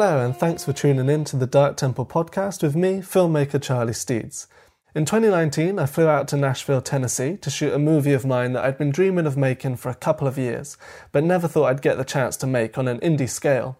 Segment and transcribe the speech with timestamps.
[0.00, 3.92] Hello, and thanks for tuning in to the Dark Temple podcast with me, filmmaker Charlie
[3.92, 4.46] Steeds.
[4.94, 8.64] In 2019, I flew out to Nashville, Tennessee to shoot a movie of mine that
[8.64, 10.78] I'd been dreaming of making for a couple of years,
[11.10, 13.76] but never thought I'd get the chance to make on an indie scale.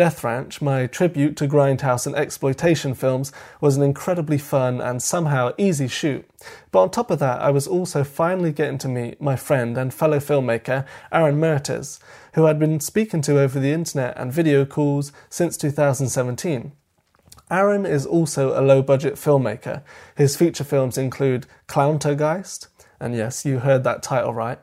[0.00, 5.52] Death Ranch, my tribute to grindhouse and exploitation films, was an incredibly fun and somehow
[5.58, 6.26] easy shoot.
[6.72, 9.92] But on top of that, I was also finally getting to meet my friend and
[9.92, 11.98] fellow filmmaker, Aaron Mertes,
[12.32, 16.72] who I'd been speaking to over the internet and video calls since 2017.
[17.50, 19.82] Aaron is also a low budget filmmaker.
[20.16, 22.68] His feature films include Clowntergeist,
[23.00, 24.60] and yes, you heard that title right.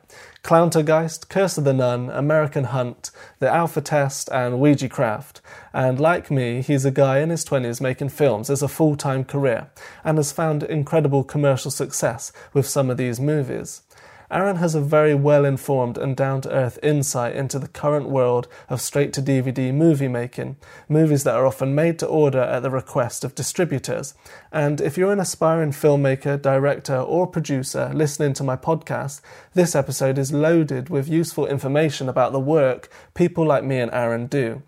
[0.48, 5.42] Clowntergeist, Curse of the Nun, American Hunt, The Alpha Test, and Ouija Craft.
[5.74, 9.24] And like me, he's a guy in his 20s making films as a full time
[9.24, 9.68] career
[10.02, 13.82] and has found incredible commercial success with some of these movies.
[14.30, 18.46] Aaron has a very well informed and down to earth insight into the current world
[18.68, 22.70] of straight to DVD movie making, movies that are often made to order at the
[22.70, 24.12] request of distributors.
[24.52, 29.22] And if you're an aspiring filmmaker, director, or producer listening to my podcast,
[29.54, 34.26] this episode is loaded with useful information about the work people like me and Aaron
[34.26, 34.62] do.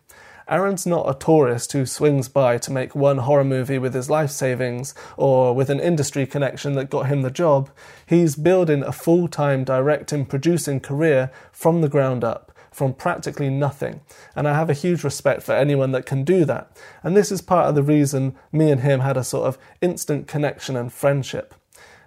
[0.51, 4.31] Aaron's not a tourist who swings by to make one horror movie with his life
[4.31, 7.71] savings or with an industry connection that got him the job.
[8.05, 14.01] He's building a full time directing producing career from the ground up, from practically nothing.
[14.35, 16.77] And I have a huge respect for anyone that can do that.
[17.05, 20.27] And this is part of the reason me and him had a sort of instant
[20.27, 21.55] connection and friendship.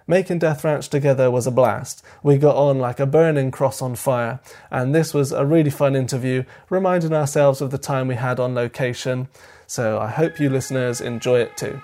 [0.06, 2.04] Making Death Ranch together was a blast.
[2.22, 4.38] We got on like a burning cross on fire,
[4.70, 8.54] and this was a really fun interview, reminding ourselves of the time we had on
[8.54, 9.28] location.
[9.66, 11.80] So I hope you listeners enjoy it too.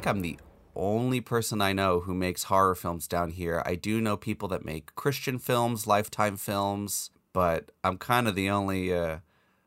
[0.00, 0.38] Think I'm the
[0.74, 3.62] only person I know who makes horror films down here.
[3.66, 8.48] I do know people that make Christian films, Lifetime films, but I'm kind of the
[8.48, 9.18] only uh,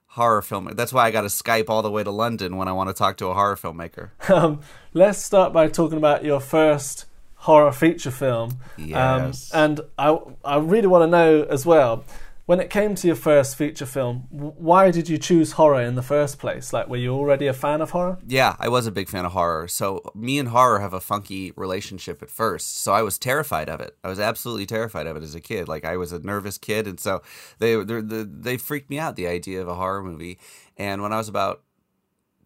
[0.07, 0.75] horror filmmaker.
[0.75, 2.95] That's why I got to Skype all the way to London when I want to
[2.95, 4.09] talk to a horror filmmaker.
[4.33, 4.61] Um,
[4.94, 7.05] let's start by talking about your first
[7.35, 8.57] horror feature film.
[8.77, 9.53] Yes.
[9.53, 12.05] Um, and I, I really want to know as well
[12.45, 16.01] when it came to your first feature film, why did you choose horror in the
[16.01, 16.73] first place?
[16.73, 18.17] Like, were you already a fan of horror?
[18.27, 19.69] Yeah, I was a big fan of horror.
[19.69, 22.77] So, me and horror have a funky relationship at first.
[22.77, 23.95] So, I was terrified of it.
[24.03, 25.69] I was absolutely terrified of it as a kid.
[25.69, 26.85] Like, I was a nervous kid.
[26.85, 27.21] And so,
[27.59, 30.37] they, they, they freaked me out, the idea of a horror movie.
[30.75, 31.63] And when I was about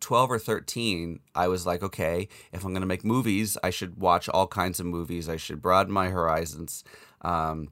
[0.01, 3.97] 12 or 13, I was like, okay, if I'm going to make movies, I should
[3.97, 5.27] watch all kinds of movies.
[5.27, 6.83] I should broaden my horizons.
[7.21, 7.69] Um,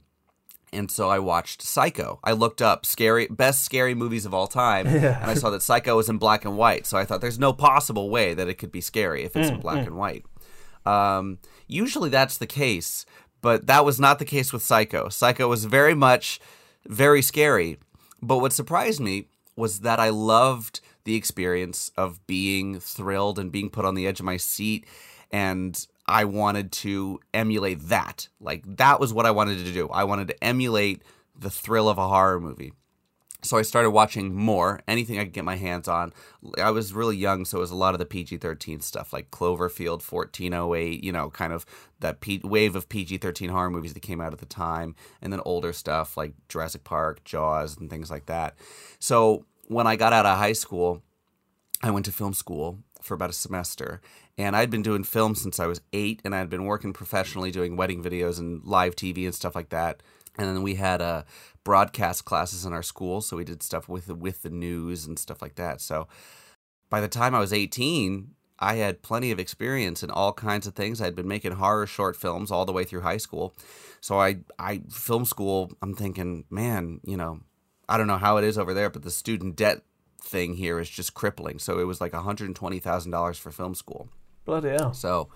[0.76, 2.20] and so I watched Psycho.
[2.24, 5.22] I looked up scary best scary movies of all time, yeah.
[5.22, 6.86] and I saw that Psycho was in black and white.
[6.86, 9.56] So I thought there's no possible way that it could be scary if it's mm,
[9.56, 9.88] in black mm.
[9.88, 10.26] and white.
[10.86, 13.06] Um, usually that's the case,
[13.42, 15.10] but that was not the case with Psycho.
[15.10, 16.40] Psycho was very much
[16.88, 17.80] very scary.
[18.22, 23.70] But what surprised me was that I loved the experience of being thrilled and being
[23.70, 24.86] put on the edge of my seat
[25.32, 28.28] and I wanted to emulate that.
[28.40, 29.90] Like that was what I wanted to do.
[29.90, 31.04] I wanted to emulate
[31.38, 32.74] the thrill of a horror movie.
[33.46, 36.14] So I started watching more, anything I could get my hands on.
[36.60, 39.30] I was really young, so it was a lot of the PG 13 stuff like
[39.30, 41.64] Cloverfield 1408, you know, kind of
[42.00, 45.32] that P- wave of PG 13 horror movies that came out at the time, and
[45.32, 48.56] then older stuff like Jurassic Park, Jaws, and things like that.
[48.98, 51.04] So when I got out of high school,
[51.84, 54.02] I went to film school for about a semester.
[54.38, 57.78] And I'd been doing film since I was eight, and I'd been working professionally doing
[57.78, 60.04] wedding videos and live TV and stuff like that.
[60.38, 61.24] And then we had uh,
[61.64, 65.42] broadcast classes in our school, so we did stuff with with the news and stuff
[65.42, 65.80] like that.
[65.80, 66.08] So
[66.90, 70.76] by the time I was 18, I had plenty of experience in all kinds of
[70.76, 71.02] things.
[71.02, 73.56] I'd been making horror short films all the way through high school.
[74.02, 77.42] So I I film school, I'm thinking, man, you know,
[77.88, 79.84] I don't know how it is over there, but the student debt
[80.22, 81.60] thing here is just crippling.
[81.60, 84.10] So it was like $120,000 for film school.
[84.46, 84.94] Bloody hell.
[84.94, 85.30] So,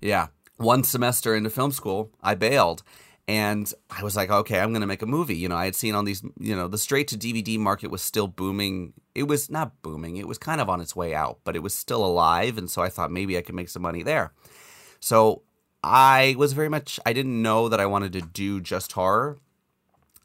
[0.00, 0.28] yeah.
[0.56, 2.82] One semester into film school, I bailed.
[3.28, 5.36] And I was like, okay, I'm going to make a movie.
[5.36, 8.00] You know, I had seen on these, you know, the straight to DVD market was
[8.00, 8.92] still booming.
[9.14, 11.74] It was not booming, it was kind of on its way out, but it was
[11.74, 12.56] still alive.
[12.56, 14.32] And so I thought maybe I could make some money there.
[15.00, 15.42] So
[15.82, 19.40] I was very much, I didn't know that I wanted to do just horror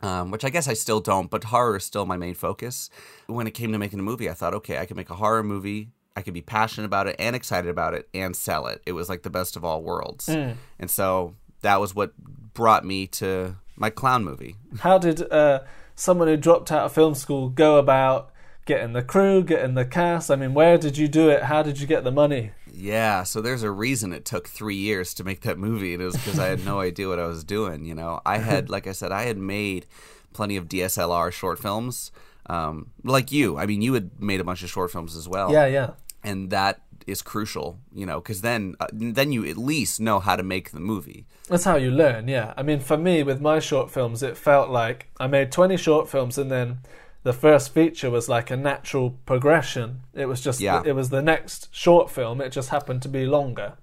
[0.02, 2.90] um, which I guess I still don't, but horror is still my main focus.
[3.28, 5.44] When it came to making a movie, I thought, okay, I can make a horror
[5.44, 5.90] movie.
[6.16, 8.82] I could be passionate about it and excited about it and sell it.
[8.86, 10.28] It was like the best of all worlds.
[10.28, 10.56] Mm.
[10.80, 12.18] And so that was what
[12.54, 14.56] brought me to my clown movie.
[14.80, 15.62] How did uh,
[15.96, 18.32] someone who dropped out of film school go about
[18.66, 20.30] getting the crew, getting the cast?
[20.30, 21.44] I mean, where did you do it?
[21.44, 22.52] How did you get the money?
[22.74, 26.06] Yeah, so there's a reason it took three years to make that movie, and it
[26.06, 27.86] was because I had no idea what I was doing.
[27.86, 29.86] You know, I had, like I said, I had made
[30.34, 32.12] plenty of DSLR short films,
[32.48, 33.58] um, like you.
[33.58, 35.52] I mean, you had made a bunch of short films as well.
[35.52, 35.92] Yeah, yeah.
[36.24, 40.36] And that is crucial, you know, because then uh, then you at least know how
[40.36, 41.26] to make the movie.
[41.50, 42.54] That's how you learn, yeah.
[42.56, 46.08] I mean, for me, with my short films, it felt like I made 20 short
[46.10, 46.80] films and then
[47.24, 50.02] the first feature was like a natural progression.
[50.14, 50.82] It was just, Yeah.
[50.86, 52.40] it was the next short film.
[52.40, 53.74] It just happened to be longer.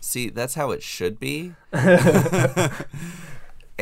[0.00, 1.54] See, that's how it should be.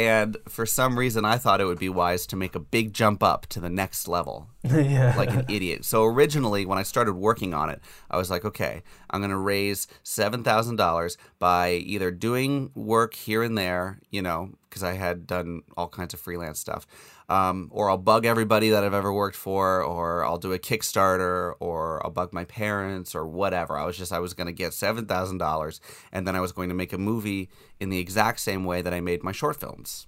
[0.00, 3.22] and for some reason, I thought it would be wise to make a big jump
[3.22, 4.48] up to the next level.
[4.62, 5.14] yeah.
[5.16, 5.84] like an idiot.
[5.84, 7.80] So originally, when I started working on it,
[8.10, 13.58] I was like, okay, I'm going to raise $7,000 by either doing work here and
[13.58, 16.86] there, you know, because I had done all kinds of freelance stuff,
[17.30, 21.54] um, or I'll bug everybody that I've ever worked for, or I'll do a Kickstarter,
[21.60, 23.78] or I'll bug my parents, or whatever.
[23.78, 25.80] I was just, I was going to get $7,000,
[26.10, 27.48] and then I was going to make a movie
[27.78, 30.06] in the exact same way that I made my short films.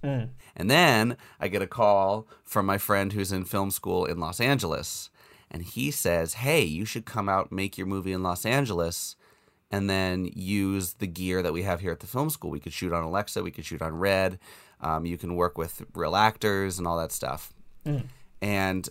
[0.53, 4.41] And then I get a call from my friend who's in film school in Los
[4.41, 5.09] Angeles.
[5.49, 9.15] And he says, Hey, you should come out make your movie in Los Angeles
[9.71, 12.51] and then use the gear that we have here at the film school.
[12.51, 14.37] We could shoot on Alexa, we could shoot on Red.
[14.83, 17.53] Um, you can work with real actors and all that stuff.
[18.41, 18.89] And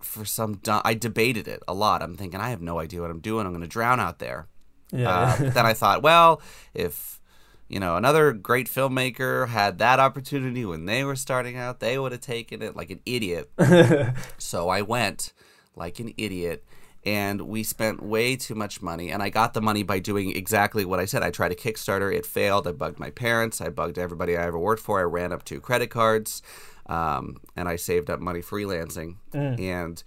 [0.00, 2.02] for some, I debated it a lot.
[2.02, 3.44] I'm thinking, I have no idea what I'm doing.
[3.44, 4.46] I'm going to drown out there.
[4.92, 5.10] Yeah.
[5.10, 6.40] Uh, but then I thought, well,
[6.74, 7.20] if
[7.68, 12.12] you know another great filmmaker had that opportunity when they were starting out, they would
[12.12, 13.50] have taken it like an idiot.
[14.38, 15.32] so I went
[15.76, 16.64] like an idiot.
[17.08, 20.84] And we spent way too much money, and I got the money by doing exactly
[20.84, 21.22] what I said.
[21.22, 22.68] I tried a Kickstarter, it failed.
[22.68, 25.00] I bugged my parents, I bugged everybody I ever worked for.
[25.00, 26.42] I ran up two credit cards,
[26.84, 29.16] um, and I saved up money freelancing.
[29.58, 30.02] And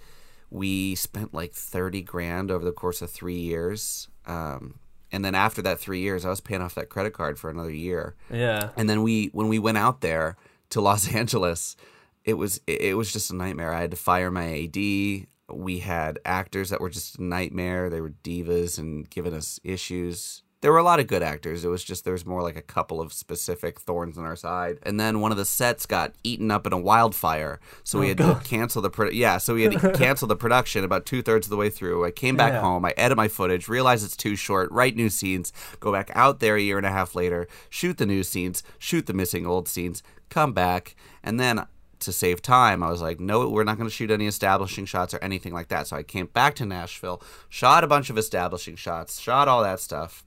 [0.52, 4.08] we spent like 30 grand over the course of three years.
[4.28, 4.76] Um,
[5.12, 7.74] and then after that three years, I was paying off that credit card for another
[7.74, 8.16] year.
[8.30, 8.70] yeah.
[8.78, 10.38] And then we, when we went out there
[10.70, 11.76] to Los Angeles,
[12.24, 13.74] it was it was just a nightmare.
[13.74, 15.28] I had to fire my AD.
[15.54, 17.90] We had actors that were just a nightmare.
[17.90, 20.44] They were divas and giving us issues.
[20.62, 21.66] There were a lot of good actors.
[21.66, 24.78] It was just there was more like a couple of specific thorns in our side.
[24.84, 28.10] And then one of the sets got eaten up in a wildfire, so we oh,
[28.10, 29.40] had to cancel the pro- yeah.
[29.40, 32.06] So we had to cancel the production about two thirds of the way through.
[32.06, 32.62] I came back Yeah.
[32.62, 32.86] home.
[32.86, 36.56] I edit my footage, realize it's too short, write new scenes, go back out there
[36.58, 40.04] a year and a half later, shoot the new scenes, shoot the missing old scenes,
[40.30, 41.66] come back, and then
[42.02, 45.14] to save time, I was like, no, we're not going to shoot any establishing shots
[45.14, 45.88] or anything like that.
[45.88, 49.80] So I came back to Nashville, shot a bunch of establishing shots, shot all that
[49.80, 50.24] stuff.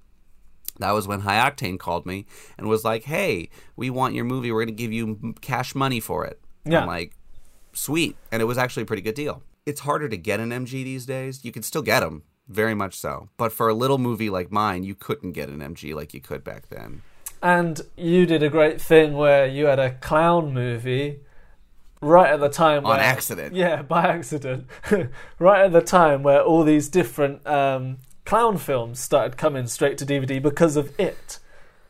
[0.78, 2.26] That was when High Octane called me
[2.58, 4.50] and was like, "Hey, we want your movie.
[4.50, 6.80] We're going to give you cash money for it." Yeah.
[6.80, 7.12] I'm like,
[7.72, 9.42] "Sweet," and it was actually a pretty good deal.
[9.66, 11.44] It's harder to get an MG these days.
[11.44, 13.28] You can still get them, very much so.
[13.36, 16.42] But for a little movie like mine, you couldn't get an MG like you could
[16.42, 17.02] back then.
[17.40, 21.20] And you did a great thing where you had a clown movie
[22.04, 23.55] right at the time On where, accident.
[23.64, 24.67] Yeah, by accident.
[25.38, 30.06] right at the time where all these different um, clown films started coming straight to
[30.06, 31.38] DVD because of it.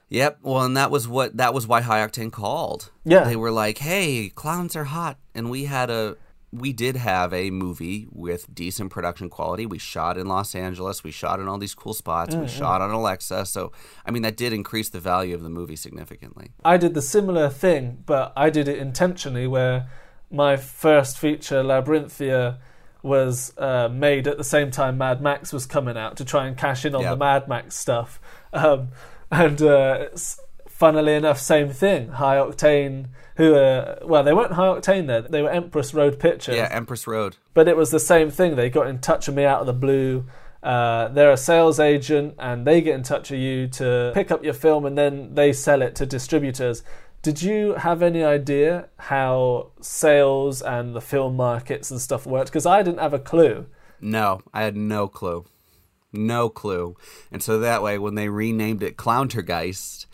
[0.08, 0.38] Yep.
[0.42, 2.90] Well, and that was what that was why High Octane called.
[3.04, 3.24] Yeah.
[3.24, 6.16] They were like, "Hey, clowns are hot," and we had a
[6.54, 9.66] we did have a movie with decent production quality.
[9.66, 11.02] We shot in Los Angeles.
[11.02, 12.36] We shot in all these cool spots.
[12.36, 13.46] We shot on Alexa.
[13.46, 13.72] So,
[14.06, 16.52] I mean, that did increase the value of the movie significantly.
[16.64, 19.88] I did the similar thing, but I did it intentionally where
[20.30, 22.58] my first feature, Labyrinthia,
[23.02, 26.56] was uh, made at the same time Mad Max was coming out to try and
[26.56, 27.10] cash in on Yep.
[27.10, 28.20] the Mad Max stuff.
[28.52, 28.88] Um,
[29.30, 30.06] and uh,
[30.68, 32.08] funnily enough, same thing.
[32.08, 36.56] High Octane, who, uh, well, they weren't High Octane there, they were Empress Road Pictures.
[36.56, 37.36] Yeah, Empress Road.
[37.52, 38.56] But it was the same thing.
[38.56, 40.24] They got in touch with me out of the blue.
[40.62, 44.42] Uh, they're a sales agent and they get in touch with you to pick up
[44.42, 46.82] your film and then they sell it to distributors.
[47.24, 52.50] Did you have any idea how sales and the film markets and stuff worked?
[52.50, 53.64] Because I didn't have a clue.
[53.98, 55.46] No, I had no clue.
[56.12, 56.96] No clue.
[57.32, 60.04] And so that way, when they renamed it Clowntergeist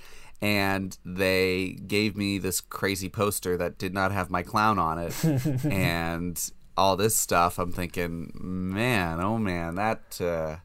[0.40, 5.24] and they gave me this crazy poster that did not have my clown on it
[5.64, 6.40] and
[6.76, 10.20] all this stuff, I'm thinking, man, oh man, that.
[10.20, 10.56] Uh,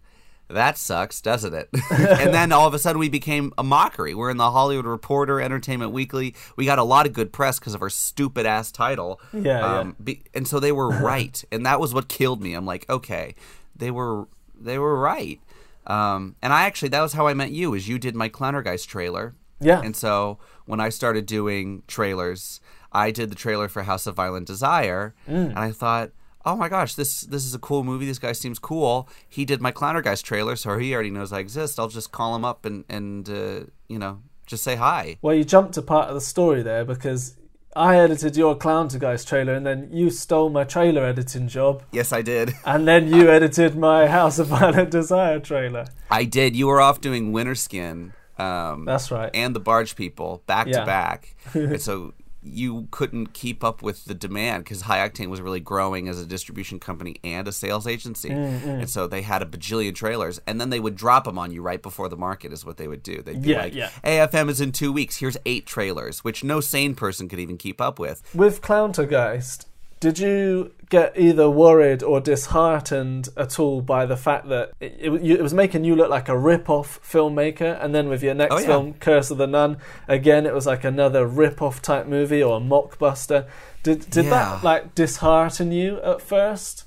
[0.48, 1.70] that sucks, doesn't it?
[1.92, 4.14] and then all of a sudden we became a mockery.
[4.14, 6.36] We're in the Hollywood Reporter, Entertainment Weekly.
[6.56, 9.20] We got a lot of good press because of our stupid ass title.
[9.34, 9.80] Yeah, yeah.
[9.80, 12.54] Um, be, and so they were right, and that was what killed me.
[12.54, 13.36] I'm like, okay,
[13.76, 14.28] they were
[14.60, 15.40] they were right.
[15.88, 17.74] Um, and I actually that was how I met you.
[17.74, 19.36] Is you did my Clowntergeist trailer.
[19.60, 19.82] Yeah.
[19.82, 22.60] And so when I started doing trailers,
[22.92, 26.12] I did the trailer for House of Violent Desire, and I thought,
[26.46, 28.06] oh my gosh, this this is a cool movie.
[28.06, 29.10] This guy seems cool.
[29.28, 31.80] He did my Clowntergeist trailer, so he already knows I exist.
[31.80, 35.18] I'll just call him up and and uh, you know just say hi.
[35.22, 37.36] Well, you jumped a part of the story there because
[37.76, 42.22] I edited your Clowntergeist trailer, and then you stole my trailer editing job, Yes, I
[42.22, 42.54] did.
[42.66, 45.86] and then you edited my House of Violent Desire trailer.
[46.10, 46.56] I did.
[46.56, 48.14] You were off doing Winter Skin.
[48.38, 49.30] Um, That's right.
[49.34, 50.82] and the barge people back Yeah.
[50.82, 52.14] to back and so
[52.46, 56.26] you couldn't keep up with the demand because high octane was really growing as a
[56.26, 58.30] distribution company and a sales agency.
[58.30, 61.52] Mm, and so they had a bajillion trailers and then they would drop them on
[61.52, 63.22] you right before the market is what they would do.
[63.22, 63.90] They'd be Yeah, like yeah.
[64.04, 65.18] afm is in two weeks.
[65.18, 68.22] Here's eight trailers which no sane person could even keep up with.
[68.36, 69.66] With Clowntergeist,
[70.06, 75.12] did you get either worried or disheartened at all by the fact that it, it,
[75.40, 78.60] it was making you look like a rip-off filmmaker, and then with your next Oh,
[78.60, 78.66] yeah.
[78.68, 82.60] film, Curse of the Nun, again it was like another rip-off type movie or a
[82.60, 83.48] mockbuster.
[83.82, 84.30] Did did Yeah.
[84.32, 86.84] that like dishearten you at first?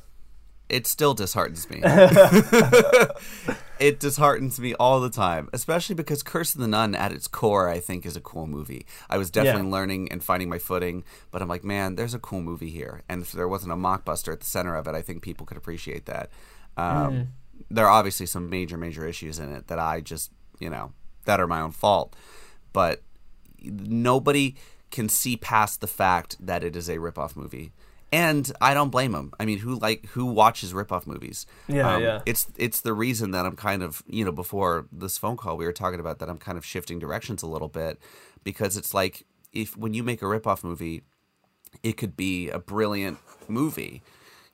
[0.68, 1.80] it still disheartens me.
[3.80, 7.68] it disheartens me all the time, especially because Curse of the Nun, at its core,
[7.68, 8.87] I think is a cool movie.
[9.08, 9.73] I was definitely Yeah.
[9.75, 13.23] learning and finding my footing, but I'm like, man, there's a cool movie here, and
[13.23, 16.06] if there wasn't a mockbuster at the center of it, I think people could appreciate
[16.06, 16.30] that.
[16.76, 17.28] Um,
[17.70, 20.30] There are obviously some major, major issues in it that I just,
[20.61, 20.92] you know,
[21.25, 22.14] that are my own fault,
[22.73, 23.02] but
[23.62, 24.54] nobody
[24.90, 27.73] can see past the fact that it is a ripoff movie.
[28.10, 29.32] And I don't blame them.
[29.38, 31.46] I mean, who like who watches ripoff movies?
[31.66, 32.20] Yeah, Um, yeah.
[32.24, 35.66] It's it's the reason that I'm kind of you know before this phone call we
[35.66, 37.98] were talking about that I'm kind of shifting directions a little bit
[38.44, 41.02] because it's like if when you make a ripoff movie,
[41.82, 44.02] it could be a brilliant movie,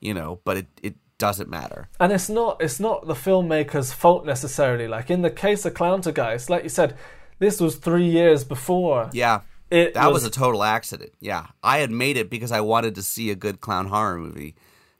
[0.01, 1.87] you know, but it it doesn't matter.
[1.97, 4.87] And it's not it's not the filmmaker's fault necessarily.
[4.87, 6.97] Like in the case of Clowntergeist, like you said,
[7.39, 9.09] this was three years before.
[9.13, 9.41] Yeah.
[9.69, 11.13] It That was- was, a total accident.
[11.19, 11.47] Yeah.
[11.63, 14.55] I had made it because I wanted to see a good clown horror movie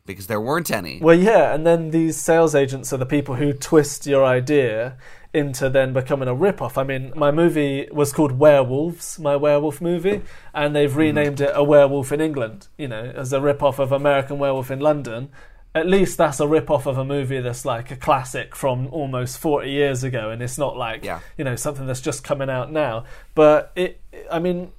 [0.06, 1.00] because there weren't any.
[1.02, 4.98] Well, yeah, and then these sales agents are the people who twist your idea
[5.34, 6.78] into then becoming a rip-off.
[6.78, 10.22] I mean, my movie was called Werewolves, my werewolf movie,
[10.54, 11.00] and they've mm-hmm.
[11.00, 14.80] renamed it A Werewolf in England, you know, as a rip-off of American Werewolf in
[14.80, 15.30] London.
[15.76, 19.70] At least that's a rip-off of a movie that's like a classic from almost 40
[19.70, 21.20] years ago, and it's not like, Yeah.
[21.38, 23.04] you know, something that's just coming out now.
[23.36, 24.00] But it,
[24.32, 24.72] I mean,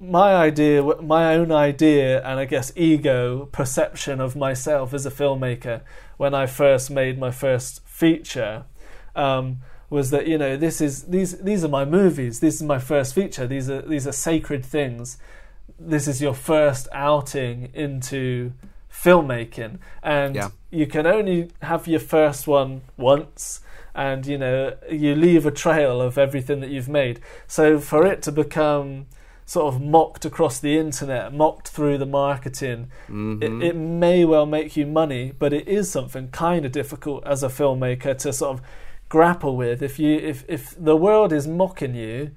[0.00, 5.82] my idea, my own idea, and I guess ego perception of myself as a filmmaker
[6.16, 8.64] when I first made my first feature
[9.14, 9.58] um,
[9.90, 12.40] was that you know this is these these are my movies.
[12.40, 13.46] This is my first feature.
[13.46, 15.18] These are these are sacred things.
[15.78, 18.52] This is your first outing into
[19.02, 20.48] filmmaking, and Yeah.
[20.70, 23.60] you can only have your first one once
[23.94, 27.20] and you know you leave a trail of everything that you've made.
[27.46, 29.06] So for it to become
[29.44, 33.62] sort of mocked across the internet mocked through the marketing it, mm-hmm.
[33.62, 37.48] it may well make you money but it is something kind of difficult as a
[37.48, 38.62] filmmaker to sort of
[39.08, 39.82] grapple with.
[39.82, 42.32] If you if if the world is mocking you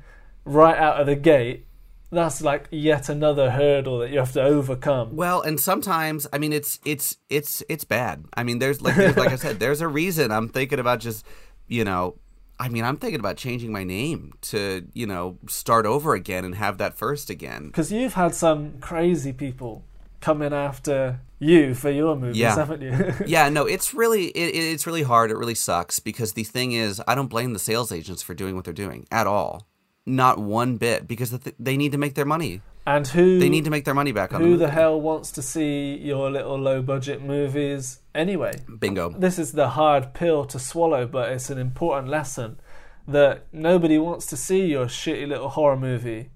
[0.46, 1.66] right out of the gate
[2.12, 6.54] that's like yet another hurdle that you have to overcome Well, and sometimes I mean
[6.54, 8.26] it's it's it's it's bad.
[8.36, 11.26] I mean there's like like I said there's a reason I'm thinking about just
[11.68, 12.18] you know
[12.60, 16.56] I mean I'm thinking about changing my name to you know start over again and
[16.56, 17.68] have that first again.
[17.68, 19.84] Because you've had some crazy people
[20.20, 22.54] coming after you for your movies, Yeah.
[22.56, 23.14] haven't you?
[23.26, 25.32] yeah, no, it's really it- it's really hard.
[25.32, 28.56] It really sucks because the thing is, I don't blame the sales agents for doing
[28.56, 29.66] what they're doing at all,
[30.06, 32.62] not one bit, because they need to make their money.
[32.88, 35.32] and who They need to make their money back on who the, the hell wants
[35.34, 38.54] to see your little low budget movies anyway?
[38.80, 39.10] Bingo.
[39.12, 42.60] This is the hard pill to swallow, but it's an important lesson
[43.08, 46.30] that nobody wants to see your shitty little horror movie.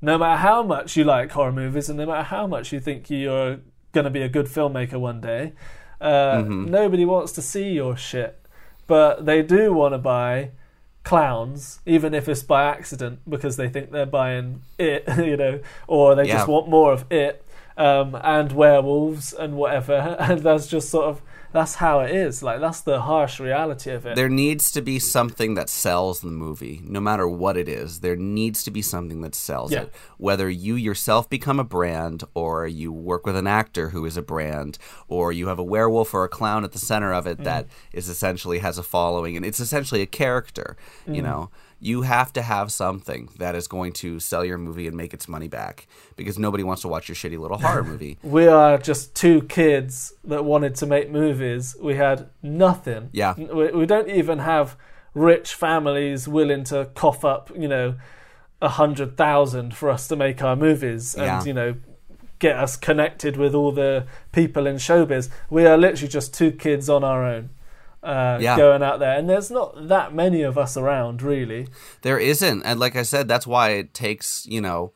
[0.00, 3.08] No matter how much you like horror movies, and no matter how much you think
[3.08, 3.60] you're
[3.92, 5.52] going to be a good filmmaker one day,
[6.00, 6.70] uh, Mm-hmm.
[6.70, 8.40] nobody wants to see your shit.
[8.86, 10.50] But they do want to buy
[11.04, 16.14] clowns, even if it's by accident, because they think they're buying it, you know, or
[16.14, 17.44] they just want more of it,
[17.76, 20.16] um, and werewolves and whatever.
[20.24, 21.22] And that's just sort of
[21.54, 22.42] that's how it is.
[22.42, 24.16] Like that's the harsh reality of it.
[24.16, 28.00] There needs to be something that sells the movie, no matter what it is.
[28.00, 29.82] There needs to be something that sells Yeah.
[29.82, 29.94] it.
[30.18, 34.22] Whether you yourself become a brand, or you work with an actor who is a
[34.22, 37.66] brand, or you have a werewolf or a clown at the center of it that
[37.66, 37.70] mm.
[37.92, 40.76] is essentially has a following, and it's essentially a character.
[41.06, 41.26] You mm.
[41.26, 41.50] know,
[41.84, 45.28] you have to have something that is going to sell your movie and make its
[45.28, 45.86] money back,
[46.16, 48.16] because nobody wants to watch your shitty little horror movie.
[48.22, 51.76] we are just two kids that wanted to make movies.
[51.80, 53.10] We had nothing.
[53.12, 53.34] Yeah.
[53.36, 54.76] We, we don't even have
[55.12, 57.96] rich families willing to cough up, you know,
[58.62, 61.44] a hundred thousand for us to make our movies, and Yeah.
[61.44, 61.74] you know,
[62.38, 65.28] get us connected with all the people in showbiz.
[65.50, 67.50] We are literally just two kids on our own.
[68.04, 68.56] Uh, Yeah.
[68.56, 71.68] going out there, and there's not that many of us around, really.
[72.02, 74.92] There isn't, and like I said, that's why it takes you know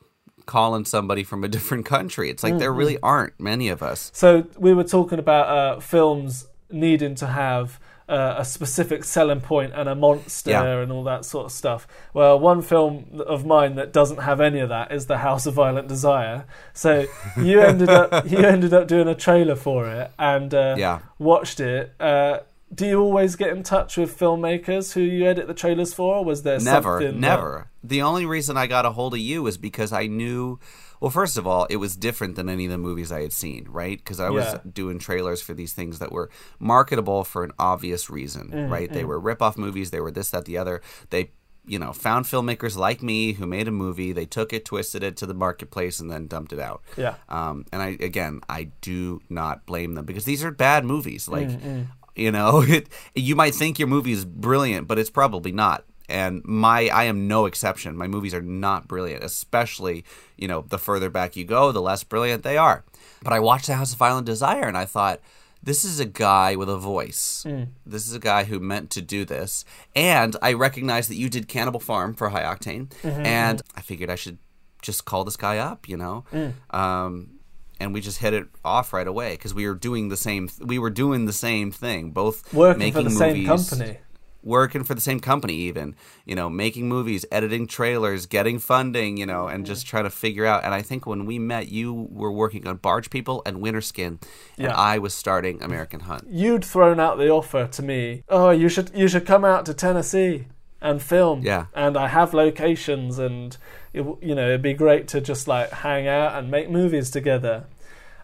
[0.47, 2.31] calling somebody from a different country.
[2.31, 2.79] It's like there Mm-hmm.
[2.79, 4.11] really aren't many of us.
[4.15, 9.73] So we were talking about uh, films needing to have uh, a specific selling point
[9.75, 10.79] and a monster Yeah.
[10.81, 11.87] and all that sort of stuff.
[12.15, 15.53] Well, one film of mine that doesn't have any of that is The House of
[15.55, 16.47] Violent Desire.
[16.73, 17.05] So
[17.37, 21.01] you ended up you ended up doing a trailer for it and uh, Yeah.
[21.19, 21.93] watched it.
[22.01, 22.39] Uh,
[22.75, 26.17] do you always get in touch with filmmakers who you edit the trailers for?
[26.17, 27.71] Or was there Never, something that- never.
[27.83, 30.59] The only reason I got a hold of you was because I knew.
[31.01, 33.67] Well, first of all, it was different than any of the movies I had seen,
[33.71, 33.97] right?
[33.97, 34.59] Because I was Yeah.
[34.71, 38.93] doing trailers for these things that were marketable for an obvious reason, Mm, right?
[38.93, 39.91] They were rip-off movies.
[39.93, 40.81] They were this, that, the other.
[41.11, 41.31] They,
[41.65, 44.11] you know, found filmmakers like me who made a movie.
[44.13, 46.83] They took it, twisted it to the marketplace, and then dumped it out.
[46.97, 47.15] Yeah.
[47.29, 51.29] Um, and I again, I do not blame them because these are bad movies.
[51.29, 51.87] Like, Mm,
[52.19, 55.85] you know, it, you might think your movie is brilliant, but it's probably not.
[56.09, 57.97] And my, I am no exception.
[57.97, 60.05] My movies are not brilliant, especially,
[60.37, 62.85] you know, the further back you go, the less brilliant they are.
[63.23, 65.21] But I watched The House of Violent Desire and I thought,
[65.63, 67.45] this is a guy with a voice.
[67.47, 67.65] Hmm.
[67.85, 69.65] This is a guy who meant to do this.
[69.95, 72.89] And I recognized that you did Cannibal Farm for High Octane.
[73.03, 73.79] Mm-hmm, and mm-hmm.
[73.79, 74.39] I figured I should
[74.81, 76.25] just call this guy up, you know?
[76.31, 76.49] Hmm.
[76.71, 77.38] Um,
[77.81, 80.49] and we just hit it off right away because we were doing the same.
[80.61, 83.99] We were doing the same thing, both Working making for the same movies, company.
[84.43, 85.95] working for the same company, even
[86.25, 90.47] you know, making movies, editing trailers, getting funding, you know, and just trying to figure
[90.47, 90.65] out.
[90.65, 94.19] And I think when we met, you were working on Barge People and Winter Skin,
[94.57, 94.75] and Yeah.
[94.77, 96.25] I was starting American Hunt.
[96.31, 98.23] you'd thrown out the offer to me.
[98.29, 100.47] Oh, you should you should come out to Tennessee
[100.81, 101.43] and film.
[101.43, 101.67] Yeah.
[101.75, 103.57] And I have locations, and
[103.93, 107.65] it, you know it'd be great to just like hang out and make movies together.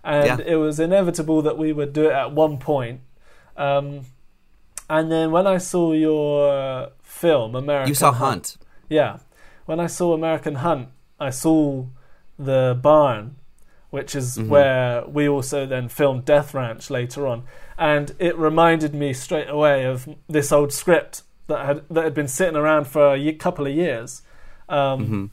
[0.03, 0.47] And Yeah.
[0.47, 3.01] it was inevitable that we would do it at one point.
[3.57, 4.03] Um,
[4.91, 8.57] and then when I saw your film, American, You saw Hunt.
[8.89, 9.19] yeah.
[9.67, 10.89] When I saw American Hunt,
[11.19, 11.87] I saw
[12.39, 13.37] the barn,
[13.91, 14.49] which is Mm-hmm.
[14.51, 17.45] where we also then filmed Death Ranch later on,
[17.79, 22.29] and it reminded me straight away of this old script that had that had been
[22.29, 24.23] sitting around for a couple of years,
[24.69, 25.25] um, Mm-hmm.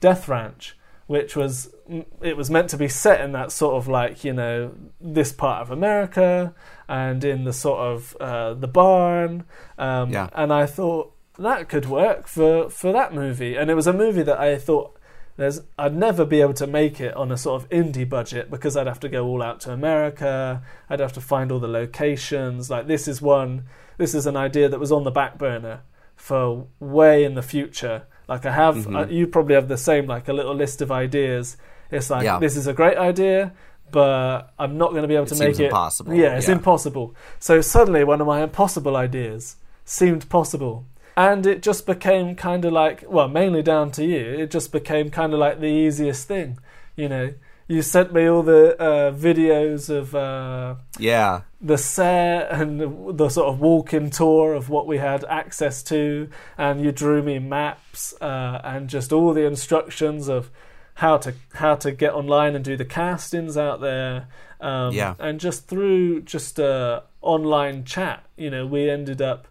[0.00, 1.72] Death Ranch, which was
[2.20, 5.62] it was meant to be set in that sort of like you know this part
[5.62, 6.54] of America
[6.88, 9.44] and in the sort of uh, the barn,
[9.78, 10.28] um, Yeah.
[10.32, 14.22] and I thought that could work for for that movie, and it was a movie
[14.22, 14.98] that I thought.
[15.38, 18.76] There's, I'd never be able to make it on a sort of indie budget because
[18.76, 20.62] I'd have to go all out to America.
[20.90, 22.68] I'd have to find all the locations.
[22.68, 23.64] Like this is one,
[23.98, 25.80] this is an idea that was on the back burner
[26.16, 28.02] for way in the future.
[28.28, 28.96] Like I have, Mm-hmm.
[28.96, 31.56] uh, you probably have the same, like a little list of ideas.
[31.90, 32.38] It's like Yeah.
[32.38, 33.52] this is a great idea,
[33.90, 35.64] but I'm not going to be able It to make it.
[35.66, 36.14] impossible.
[36.14, 36.54] Yeah, it's Yeah.
[36.54, 37.14] impossible.
[37.38, 42.72] So suddenly, one of my impossible ideas seemed possible, and it just became kind of
[42.72, 44.24] like, well, mainly down to you.
[44.42, 46.58] It just became kind of like the easiest thing,
[46.96, 47.34] you know.
[47.68, 50.14] You sent me all the uh, videos of.
[50.14, 55.24] Uh, Yeah, the set and the, the sort of walk-in tour of what we had
[55.26, 60.50] access to, and you drew me maps uh, and just all the instructions of
[60.94, 64.26] how to how to get online and do the castings out there.
[64.60, 65.14] Um, Yeah.
[65.18, 69.46] and just through just a online chat, you know, we ended up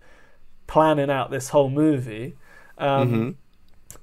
[0.67, 2.35] planning out this whole movie.
[2.77, 3.35] Um, Mhm.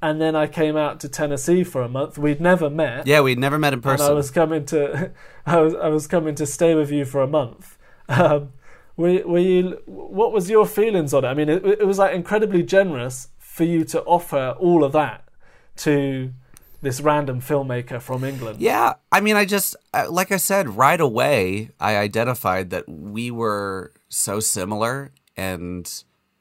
[0.03, 2.19] And then I came out to Tennessee for a month.
[2.19, 3.21] We'd never met yeah.
[3.21, 4.07] We'd never met in and person.
[4.11, 5.11] I was coming to,
[5.47, 7.77] I was I was coming to stay with you for a month.
[8.09, 8.53] Um,
[8.97, 9.81] were, were you?
[9.87, 11.29] What was your feelings on it?
[11.29, 15.25] I mean, it, it was like incredibly generous for you to offer all of that
[15.77, 16.33] to
[16.81, 18.61] this random filmmaker from England.
[18.61, 23.31] Yeah, I mean, I just uh, like I said right away, I identified that we
[23.31, 25.85] were so similar, and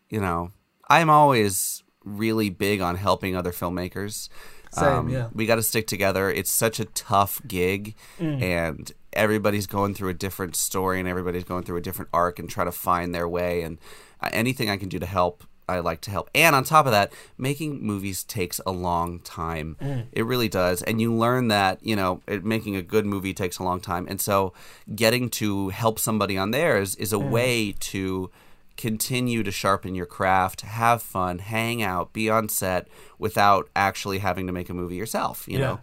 [0.09, 0.51] you know,
[0.89, 4.29] I'm always really big on helping other filmmakers.
[4.75, 5.29] Um, Same, yeah.
[5.33, 6.29] We got to stick together.
[6.29, 8.41] It's such a tough gig, Mm.
[8.41, 12.49] and everybody's going through a different story, and everybody's going through a different arc, and
[12.49, 13.63] try to find their way.
[13.63, 13.79] And
[14.21, 16.29] uh, anything I can do to help, I like to help.
[16.33, 19.75] And on top of that, making movies takes a long time.
[19.81, 20.05] Mm.
[20.13, 20.81] It really does.
[20.81, 24.07] And you learn that, you know, it, making a good movie takes a long time.
[24.09, 24.53] And so
[24.95, 27.29] getting to help somebody on theirs is a mm.
[27.29, 28.31] way to
[28.77, 32.87] continue to sharpen your craft, have fun, hang out, be on set
[33.19, 35.65] without actually having to make a movie yourself, you Yeah.
[35.65, 35.79] know?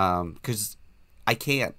[0.00, 0.76] Um, because
[1.26, 1.74] I can't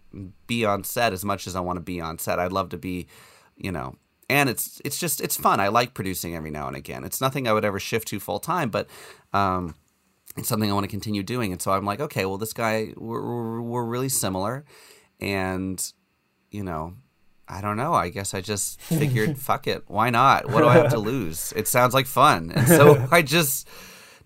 [0.47, 2.39] be on set as much as I want to be on set.
[2.39, 3.07] I'd love to be,
[3.55, 3.95] you know,
[4.29, 5.59] and it's it's just it's fun.
[5.59, 7.03] I like producing every now and again.
[7.03, 8.87] It's nothing I would ever shift to full time, but
[9.33, 9.75] um,
[10.37, 11.51] it's something I want to continue doing.
[11.51, 14.65] And so I'm like, okay, well, this guy, we're, we're, we're really similar.
[15.19, 15.81] And,
[16.51, 16.95] you know,
[17.47, 17.93] I don't know.
[17.93, 19.83] I guess I just figured, fuck it.
[19.87, 20.49] Why not?
[20.49, 21.53] What do I have to lose?
[21.55, 22.51] It sounds like fun.
[22.51, 23.67] And so I just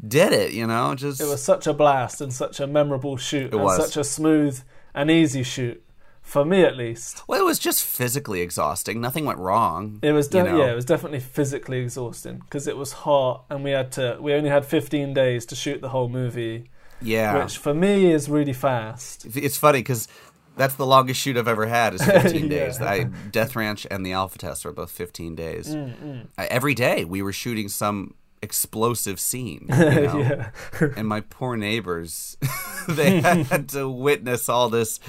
[0.06, 1.22] did it, you know, just.
[1.22, 3.48] It was such a blast and such a memorable shoot.
[3.48, 3.78] It and was.
[3.78, 4.62] such a smooth
[4.94, 5.84] and easy shoot.
[6.22, 7.24] For me, at least.
[7.28, 9.02] Well, it was just physically exhausting.
[9.02, 9.98] Nothing went wrong.
[10.04, 10.60] It was, de- you know?
[10.60, 14.18] yeah, it was definitely physically exhausting because it was hot and we had to.
[14.22, 16.70] We only had 15 days to shoot the whole movie,
[17.02, 17.42] Yeah.
[17.44, 19.26] which for me is really fast.
[19.36, 20.08] It's funny because
[20.56, 22.48] that's the longest shoot I've ever had is 15 Yeah.
[22.50, 22.80] days.
[22.80, 25.74] I, Death Ranch and the Alpha Test were both 15 days.
[25.74, 29.68] Mm, I, every day we were shooting some explosive scene.
[29.80, 30.18] You know?
[30.20, 30.50] yeah,
[30.98, 32.38] and my poor neighbors,
[32.88, 35.00] they had to witness all this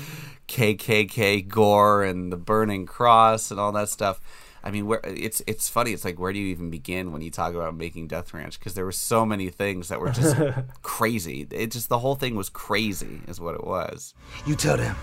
[0.48, 4.20] KKK gore and the burning cross and all that stuff.
[4.62, 5.92] I mean, where it's it's funny.
[5.92, 8.58] It's like where do you even begin when you talk about making Death Ranch?
[8.58, 10.36] Because there were so many things that were just
[10.82, 11.46] crazy.
[11.50, 14.14] It just the whole thing was crazy, is what it was.
[14.46, 14.96] You tell them.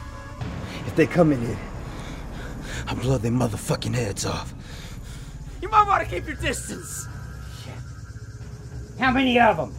[0.86, 1.60] If they come in here,
[2.88, 4.54] I'll blow their motherfucking heads off.
[5.62, 7.08] You might want to keep your distance.
[9.00, 9.74] How many of them?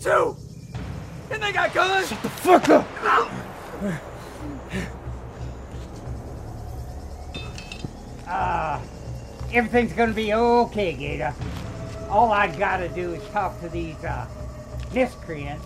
[0.00, 0.36] Two.
[1.30, 2.08] And they got guns.
[2.08, 2.86] Shut the fuck up!
[9.52, 11.32] Everything's gonna be okay, Gator.
[12.10, 14.26] All I gotta do is talk to these uh,
[14.92, 15.64] miscreants.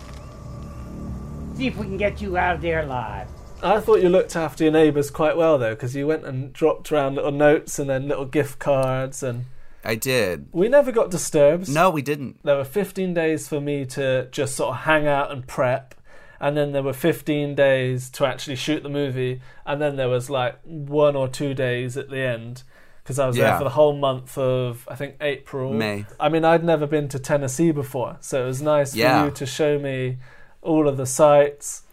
[1.55, 3.27] See if we can get you out of there alive.
[3.63, 6.91] I thought you looked after your neighbours quite well though, because you went and dropped
[6.91, 9.45] around little notes and then little gift cards, and
[9.83, 10.47] I did.
[10.51, 11.69] we never got disturbed.
[11.69, 12.43] No, we didn't.
[12.43, 15.95] There were 15 days for me to just sort of hang out and prep,
[16.39, 20.29] and then there were 15 days to actually shoot the movie, and then there was
[20.29, 22.63] like one or two days at the end
[23.03, 26.05] because I was there for the whole month of I think April, May.
[26.19, 29.21] I mean, I'd never been to Tennessee before, so it was nice Yeah.
[29.21, 30.17] for you to show me
[30.61, 31.83] all of the sites.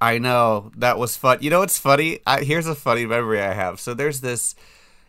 [0.00, 1.38] I know that was fun.
[1.40, 2.18] You know what's funny?
[2.26, 3.80] I, here's a funny memory I have.
[3.80, 4.54] So there's this.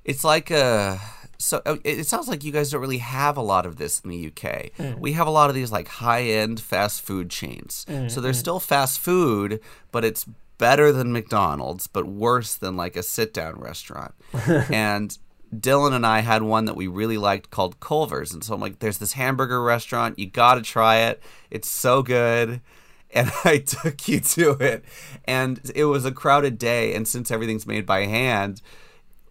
[0.05, 1.01] It's like a.
[1.37, 3.99] So uh, it it sounds like you guys don't really have a lot of this
[3.99, 4.97] in the UK.
[4.99, 7.85] We have a lot of these like high-end fast food chains.
[8.07, 9.59] So there's still fast food,
[9.91, 10.25] but it's
[10.57, 14.15] better than McDonald's, but worse than like a sit-down restaurant.
[14.71, 15.15] and
[15.55, 18.79] Dylan and I had one that we really liked called Culver's, and so I'm like,
[18.79, 20.19] "There's this hamburger restaurant.
[20.19, 21.21] You got to try it.
[21.51, 22.61] It's so good."
[23.13, 24.83] and I took you to it.
[25.25, 28.61] And it was a crowded day, and since everything's made by hand,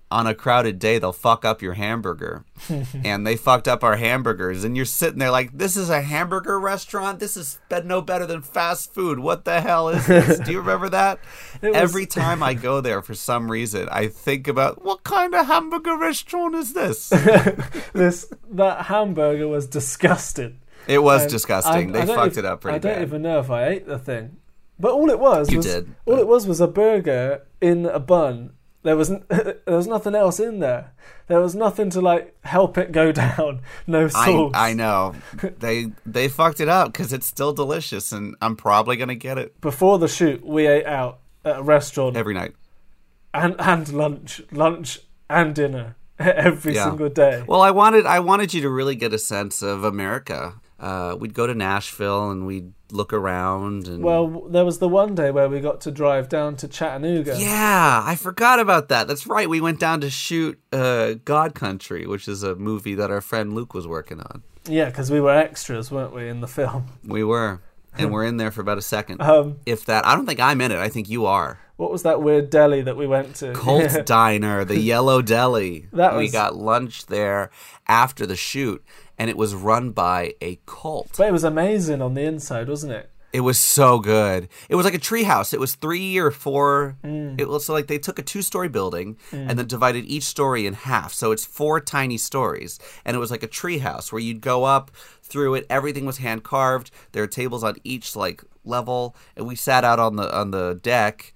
[0.09, 2.45] on a crowded day they'll fuck up your hamburger.
[3.05, 6.59] and they fucked up our hamburgers, and you're sitting there like, this is a hamburger
[6.61, 7.19] restaurant.
[7.19, 9.19] This is no better than fast food.
[9.19, 10.39] What the hell is this?
[10.39, 11.19] Do you remember that?
[11.63, 15.47] Was- Every time I go there, for some reason, I think about what kind of
[15.47, 17.11] hamburger restaurant is this?
[17.93, 20.61] This that hamburger was disgusting.
[20.87, 21.91] It was And disgusting.
[21.97, 23.03] I- they I fucked ev- it up pretty I don't bad.
[23.03, 24.37] even know if I ate the thing,
[24.79, 27.87] but all it was You was did, all but- it was was a burger in
[27.87, 28.53] a bun.
[28.87, 30.93] There was n- there was nothing else in there.
[31.27, 33.61] There was nothing to like help it go down.
[33.87, 34.51] No I.
[34.55, 35.15] I know
[35.59, 39.61] they they fucked it up because it's still delicious and I'm probably gonna get it
[39.61, 42.55] Before the shoot, we ate out at a restaurant every night.
[43.35, 46.85] and and lunch, lunch and dinner every Yeah.
[46.89, 47.45] single day.
[47.47, 50.55] Well, I wanted I wanted you to really get a sense of America.
[50.79, 55.15] Uh, we'd go to Nashville and we'd look around and Well, there was the one
[55.15, 57.37] day where we got to drive down to Chattanooga.
[57.39, 59.09] yeah, I forgot about that.
[59.09, 59.49] That's right.
[59.49, 63.55] We went down to shoot uh, God Country, which is a movie that our friend
[63.55, 64.43] Luke was working on.
[64.69, 66.89] Yeah, because we were extras, weren't we, in the film?
[67.05, 67.61] We were,
[67.97, 70.07] and we're in there for about a second, Um, if that.
[70.07, 70.79] I don't think I'm in it.
[70.79, 71.59] I think you are.
[71.77, 73.53] what was that weird deli that we went to?
[73.53, 75.87] Colt Diner, the Yellow Deli.
[75.93, 77.51] That we got lunch there
[77.89, 78.85] after the shoot,
[79.19, 81.15] and it was run by a cult.
[81.17, 83.11] But it was amazing on the inside, wasn't it?
[83.33, 84.49] It was so good.
[84.71, 85.53] It was like a treehouse.
[85.53, 86.97] It was three or four.
[87.05, 87.39] Mm.
[87.39, 90.73] It was so like they took a two-story building and then divided each story in
[90.73, 91.13] half.
[91.13, 94.91] So it's four tiny stories, and it was like a treehouse where you'd go up
[95.23, 95.67] through it.
[95.69, 96.91] Everything was hand carved.
[97.13, 100.79] There were tables on each like level, and we sat out on the on the
[100.83, 101.35] deck.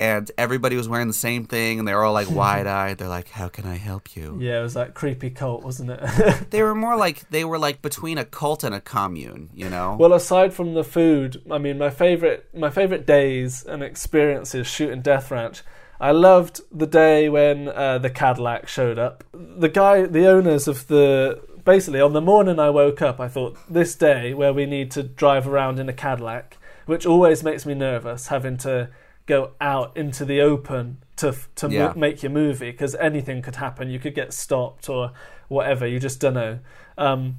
[0.00, 2.98] And everybody was wearing the same thing, and they were all like wide-eyed.
[2.98, 6.00] They're like, "How can I help you?" Yeah, it was like creepy cult, wasn't it?
[6.50, 9.96] They were more like they were like between a cult and a commune, you know.
[10.00, 15.02] well, aside from the food, I mean, my favorite, my favorite days and experiences shooting
[15.02, 15.62] Death Ranch.
[16.00, 19.22] I loved the day when uh, the Cadillac showed up.
[19.34, 23.58] The guy, the owners of the, basically on the morning I woke up, I thought
[23.68, 27.74] this day where we need to drive around in a Cadillac, which always makes me
[27.74, 28.88] nervous, having to
[29.30, 33.88] go out into the open to to mo- make your movie because anything could happen.
[33.88, 35.12] You could get stopped or
[35.48, 35.86] whatever.
[35.86, 36.58] You just don't know.
[36.98, 37.36] Um,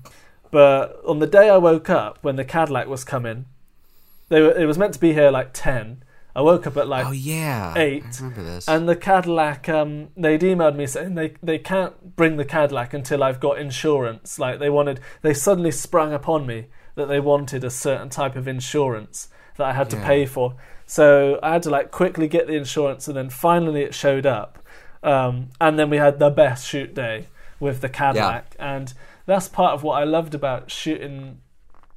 [0.50, 3.46] but on the day I woke up, when the Cadillac was coming,
[4.30, 4.52] they were.
[4.52, 6.04] It was meant to be here like ten.
[6.34, 8.68] I woke up at like Oh yeah, eight, I remember this.
[8.68, 9.68] and the Cadillac.
[9.68, 14.40] Um, they'd emailed me saying they they can't bring the Cadillac until I've got insurance.
[14.40, 18.48] Like they wanted, they suddenly sprung upon me that they wanted a certain type of
[18.48, 19.28] insurance
[19.58, 20.56] that I had to pay for.
[20.92, 24.60] So I had to like quickly get the insurance, and then finally it showed up.
[25.02, 27.28] Um, and then we had the best shoot day
[27.62, 28.94] with the Cadillac, and
[29.26, 31.40] that's part of what I loved about shooting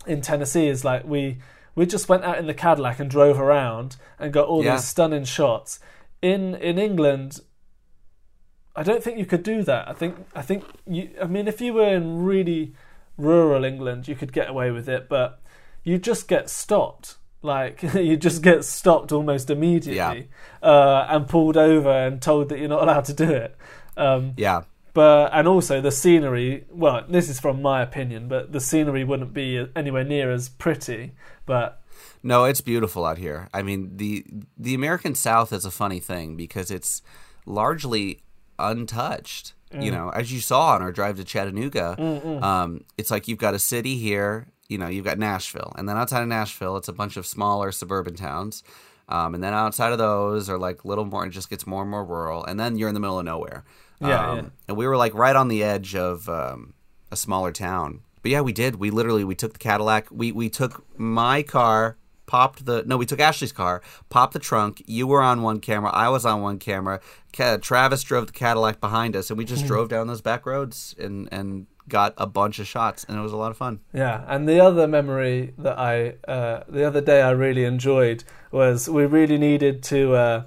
[0.07, 1.39] in Tennessee is like we
[1.75, 4.77] we just went out in the Cadillac and drove around and got all Yeah.
[4.77, 5.81] these stunning shots.
[6.23, 7.41] In in England,
[8.77, 9.89] I don't think you could do that.
[9.89, 11.11] I think I think you.
[11.21, 12.75] I mean, if you were in really
[13.19, 15.41] rural England, you could get away with it, but
[15.83, 17.17] you just get stopped.
[17.45, 20.31] Like you just get stopped almost immediately
[20.63, 23.57] uh, and pulled over and told that you're not allowed to do it.
[23.97, 24.63] Um, yeah,
[24.95, 26.65] but and also the scenery.
[26.71, 31.13] Well, this is from my opinion, but the scenery wouldn't be anywhere near as pretty.
[31.45, 31.83] But
[32.23, 33.49] No, it's beautiful out here.
[33.53, 34.25] I mean, the
[34.57, 37.03] the American South is a funny thing because it's
[37.45, 38.23] largely
[38.59, 39.53] untouched.
[39.77, 42.01] You know, as you saw on our drive to Chattanooga,
[42.41, 44.47] um, it's like you've got a city here.
[44.69, 47.71] You know, you've got Nashville, and then outside of Nashville, it's a bunch of smaller
[47.71, 48.63] suburban towns.
[49.09, 51.91] Um, and then outside of those are like little more, it just gets more and
[51.91, 52.45] more rural.
[52.45, 53.65] And then you're in the middle of nowhere.
[54.01, 54.45] Yeah, um, yeah.
[54.69, 56.75] And we were like right on the edge of um,
[57.11, 58.01] a smaller town.
[58.23, 58.77] But yeah, we did.
[58.77, 60.07] We literally we took the Cadillac.
[60.11, 64.83] We we took my car, popped the no, we took Ashley's car, popped the trunk.
[64.87, 67.01] You were on one camera, I was on one camera.
[67.35, 70.95] Ca- Travis drove the Cadillac behind us, and we just drove down those back roads
[70.99, 73.81] and and got a bunch of shots, and it was a lot of fun.
[73.93, 78.89] yeah, and the other memory that I uh, the other day I really enjoyed was
[78.89, 80.43] we really needed to uh,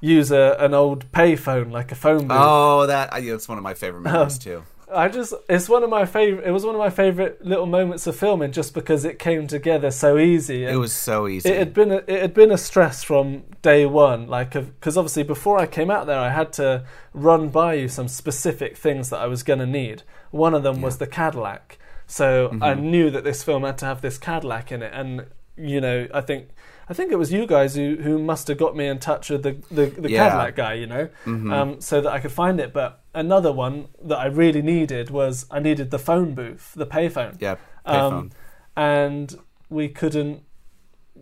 [0.00, 2.30] use a, an old payphone, like a phone booth.
[2.38, 4.62] Oh, that I- that's one of my favorite Um, memories too.
[4.92, 6.46] I just it's one of my favorite.
[6.46, 9.90] It was one of my favorite little moments of filming, just because it came together
[9.90, 10.64] so easy.
[10.64, 11.48] It was so easy.
[11.48, 15.24] It had been a, it had been a stress from day one, like because obviously
[15.24, 19.18] before I came out there, I had to run by you some specific things that
[19.18, 20.02] I was going to need.
[20.30, 22.90] One of them was the Cadillac, so I Mm-hmm.
[22.90, 26.20] knew that this film had to have this Cadillac in it, and you know, I
[26.20, 26.48] think.
[26.88, 29.42] I think it was you guys who, who must have got me in touch with
[29.42, 30.24] the, the, the Yeah.
[30.28, 31.52] Cadillac guy, you know, Mhm.
[31.52, 32.72] um, so that I could find it.
[32.72, 37.36] But another one that I really needed was I needed the phone booth, the payphone
[37.40, 38.12] yeah, payphone.
[38.12, 38.30] um,
[38.76, 39.36] and
[39.68, 40.42] we couldn't.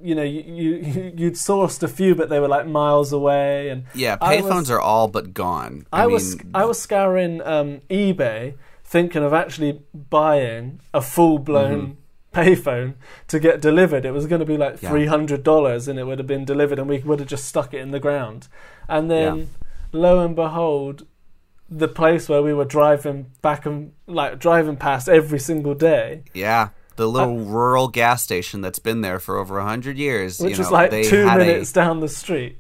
[0.03, 3.85] You know, you, you you'd sourced a few, but they were like miles away, and
[3.95, 5.87] yeah, payphones are all but gone.
[5.93, 11.97] I, I, was I was scouring um, eBay, thinking of actually buying a full blown
[12.35, 12.95] payphone
[13.29, 14.05] to get delivered.
[14.05, 16.79] It was going to be like three hundred dollars, and it would have been delivered,
[16.79, 18.49] and we would have just stuck it in the ground.
[18.89, 19.45] And then, Yeah.
[19.93, 21.07] lo and behold,
[21.71, 26.69] the place where we were driving back and like driving past every single day Yeah,
[26.97, 30.39] the little uh, rural gas station that's been there for over a hundred years.
[30.39, 32.59] which you is know, like two had a- minutes down the street.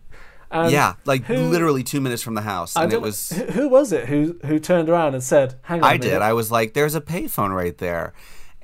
[0.50, 3.30] And yeah, like who- literally two minutes from the house, and it was.
[3.30, 6.22] who, who was it who who turned around and said, "Hang on." I did.
[6.22, 8.12] I was like, "There's a payphone right there,"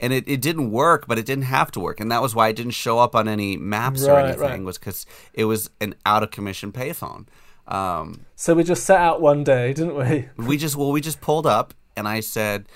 [0.00, 2.48] and it, it didn't work, but it didn't have to work, and that was why
[2.48, 4.40] it didn't show up on any maps or anything.
[4.40, 4.62] right.
[4.64, 7.26] Was because it was an out of commission payphone.
[7.66, 10.28] Um, So we just set out one day, didn't we?
[10.44, 12.66] we just well, we just pulled up, and I said,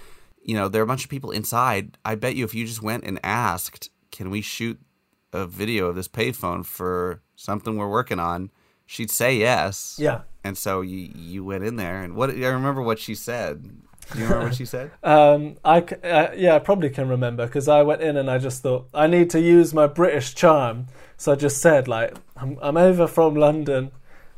[0.43, 1.99] "You know, there are a bunch of people inside.
[2.05, 4.79] I bet you if you just went and asked, can we shoot
[5.33, 8.51] a video of this payphone for something we're working on?"
[8.87, 9.97] She'd say yes.
[9.99, 10.21] Yeah.
[10.45, 13.71] And so you you went in there, and what I remember what she said.
[14.13, 14.91] Do you remember what she said?
[15.03, 18.63] Um, I uh, yeah, I probably can remember because I went in and I just
[18.63, 20.87] thought I need to use my British charm.
[21.17, 23.91] So I just said like, I'm I'm over from London,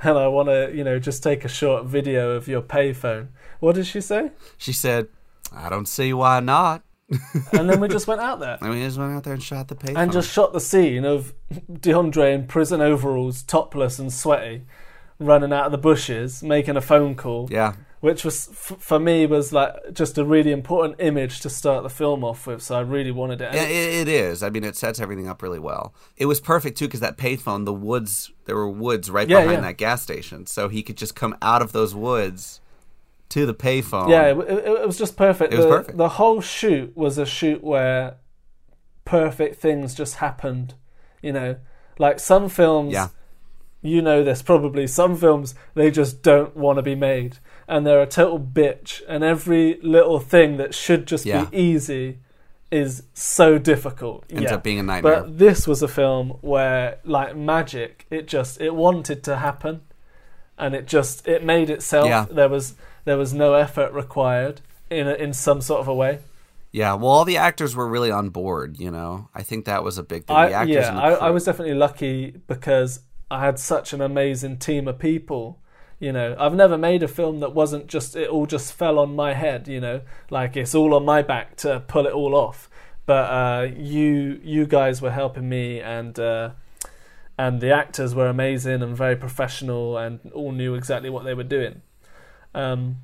[0.03, 3.29] and I want to you know just take a short video of your payphone.
[3.61, 4.31] What did she say?
[4.57, 5.09] She said,
[5.53, 6.83] "I don't see why not."
[7.53, 8.59] And then we just went out there.
[8.63, 9.97] Mean, he just went out there and shot the payphone.
[9.97, 11.33] and just shot the scene of
[11.71, 14.63] DeAndre in prison overalls, topless and sweaty,
[15.21, 17.49] running out of the bushes, making a phone call.
[17.51, 21.83] yeah, Which was f- for me was like just a really important image to start
[21.83, 22.63] the film off with.
[22.63, 23.55] So I really wanted it.
[23.55, 24.43] Yeah, it, it is.
[24.43, 25.95] I mean, it sets everything up really well.
[26.17, 29.63] It was perfect too because that payphone, the woods, there were woods right Yeah, behind
[29.63, 29.69] yeah.
[29.69, 32.61] that gas station, so he could just come out of those woods
[33.31, 34.11] to the payphone.
[34.11, 35.53] yeah, it, it, it was just perfect.
[35.55, 35.97] It was the, perfect.
[35.99, 38.17] The whole shoot was a shoot where
[39.05, 40.75] perfect things just happened.
[41.23, 41.57] You know,
[41.99, 42.93] like some films.
[42.93, 43.09] yeah,
[43.83, 48.03] you know this probably some films they just don't want to be made and they're
[48.03, 51.45] a total bitch and every little thing that should just Yeah.
[51.47, 52.19] be easy
[52.71, 54.55] is so difficult ends yeah.
[54.55, 55.23] up being a nightmare.
[55.23, 59.81] but this was a film where like magic it just it wanted to happen
[60.59, 62.27] and it just it made itself Yeah.
[62.31, 62.75] there was
[63.05, 66.19] there was no effort required in a, in some sort of a way
[66.73, 68.79] Yeah, well, all the actors were really on board.
[68.79, 70.37] You know, I think that was a big thing.
[70.37, 73.01] I, the actors yeah, I, I was definitely lucky because
[73.31, 75.59] I had such an amazing team of people.
[75.99, 79.17] You know, I've never made a film that wasn't just it all just fell on
[79.17, 79.67] my head.
[79.67, 82.69] You know, like it's all on my back to pull it all off.
[83.07, 86.51] But uh, you you guys were helping me, and uh,
[87.39, 91.45] and the actors were amazing and very professional, and all knew exactly what they were
[91.45, 91.83] doing.
[92.55, 92.97] Um,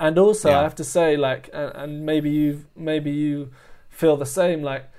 [0.00, 0.60] and also, Yeah.
[0.60, 3.50] I have to say, like, and, and maybe you maybe you
[3.90, 4.62] feel the same.
[4.62, 4.90] Like,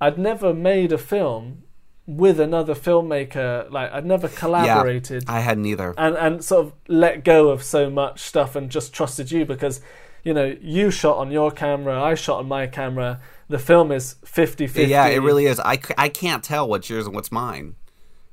[0.00, 1.62] I'd never made a film
[2.06, 3.70] with another filmmaker.
[3.70, 5.94] Like, I'd never collaborated I hadn't either.
[5.98, 9.80] and and sort of let go of so much stuff and just trusted you because
[10.22, 14.16] you know you shot on your camera i shot on my camera the film is
[14.24, 15.60] 50 50 yeah, it really is.
[15.60, 17.76] I, I can't tell what's yours and what's mine.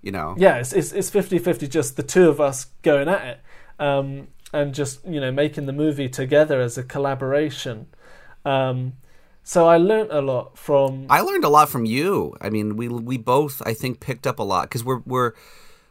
[0.02, 0.36] You know.
[0.38, 3.40] yeah it's, it's it's 50 50 just the two of us going at it
[3.80, 7.88] um and just you know making the movie together as a collaboration
[8.44, 8.94] um
[9.44, 12.36] so i learned a lot from I learned a lot from you.
[12.42, 15.34] I mean, we we both I think picked up a lot because we're we're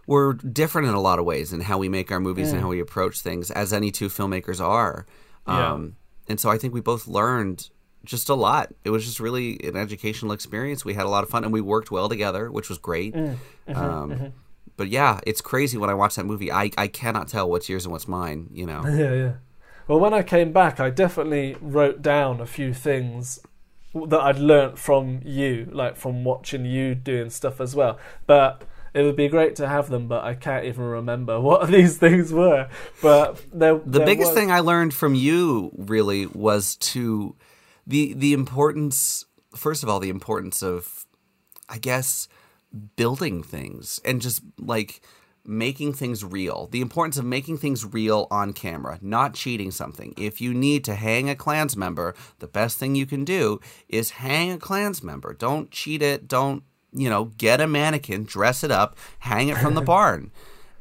[0.06, 2.68] we're different in a lot of ways in how we make our movies and how
[2.68, 5.06] we approach things, as any two filmmakers are.
[5.46, 5.72] Yeah.
[5.72, 5.96] Um,
[6.28, 7.70] and so I think we both learned
[8.04, 8.72] just a lot.
[8.84, 10.84] It was just really an educational experience.
[10.84, 13.14] We had a lot of fun and we worked well together, which was great.
[13.68, 14.32] um,
[14.76, 16.50] But yeah, it's crazy when I watch that movie.
[16.50, 18.48] I, I cannot tell what's yours and what's mine.
[18.52, 18.82] You know.
[18.86, 19.32] Yeah, yeah.
[19.88, 23.40] Well, when I came back, I definitely wrote down a few things
[23.94, 27.98] that I'd learnt from you, like from watching you doing stuff as well.
[28.26, 28.62] But
[28.94, 32.32] it would be great to have them, but I can't even remember what these things
[32.32, 32.68] were.
[33.00, 37.36] But there, the biggest thing I learned from you really was to
[37.86, 39.24] the the importance
[39.56, 41.04] first of all the importance of
[41.68, 42.28] I guess
[42.96, 45.02] building things and just like
[45.44, 46.68] making things real.
[46.70, 50.14] The importance of making things real on camera, not cheating something.
[50.16, 54.10] If you need to hang a clans member, the best thing you can do is
[54.10, 55.34] hang a clans member.
[55.34, 56.28] Don't cheat it.
[56.28, 60.30] Don't, you know, get a mannequin, dress it up, hang it from the barn.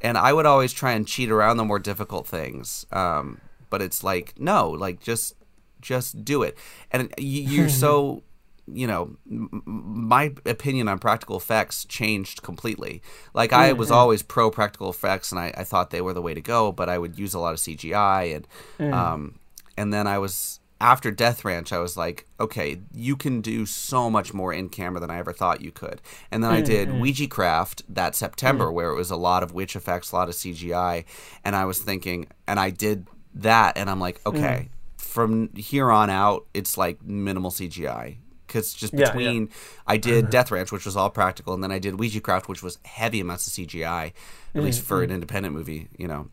[0.02, 2.86] And I would always try and cheat around the more difficult things.
[2.92, 5.36] Um, but it's like, no, like just
[5.80, 6.58] just do it.
[6.92, 8.24] And you're so
[8.68, 13.02] you know, m- my opinion on practical effects changed completely.
[13.34, 13.98] Like I was mm-hmm.
[13.98, 16.72] always pro practical effects, and I, I thought they were the way to go.
[16.72, 18.48] But I would use a lot of CGI, and
[18.80, 18.94] mm.
[18.94, 19.40] um,
[19.78, 24.10] and then I was after Death Ranch, I was like, okay, you can do so
[24.10, 26.02] much more in camera than I ever thought you could.
[26.32, 27.00] And then I mm, did mm.
[27.00, 30.34] Ouija Craft that September, where it was a lot of witch effects, a lot of
[30.34, 31.06] CGI,
[31.46, 36.10] and I was thinking, and I did that, and I'm like, okay, from here on
[36.10, 38.18] out, it's like minimal CGI
[38.52, 39.06] because just Yeah, yeah.
[39.08, 39.50] between
[39.88, 40.32] I did mm-hmm.
[40.32, 43.22] Death Ranch, which was all practical, and then I did Ouija Craft, which was heavy
[43.22, 44.14] amounts of CGI,
[44.54, 45.16] at least for an mm-hmm.
[45.16, 46.28] independent movie, you know.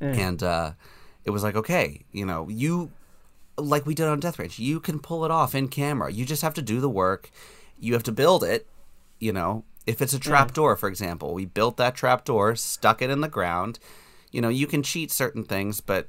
[0.00, 0.18] Mm.
[0.18, 0.72] And uh,
[1.24, 2.90] it was like, okay, you know, you
[3.56, 6.12] like we did on Death Ranch, you can pull it off in camera.
[6.12, 7.30] You just have to do the work.
[7.78, 8.66] You have to build it,
[9.20, 9.64] you know.
[9.86, 10.22] If it's a mm.
[10.22, 13.78] trap door, for example, we built that trap door, stuck it in the ground.
[14.32, 16.08] You know, you can cheat certain things, but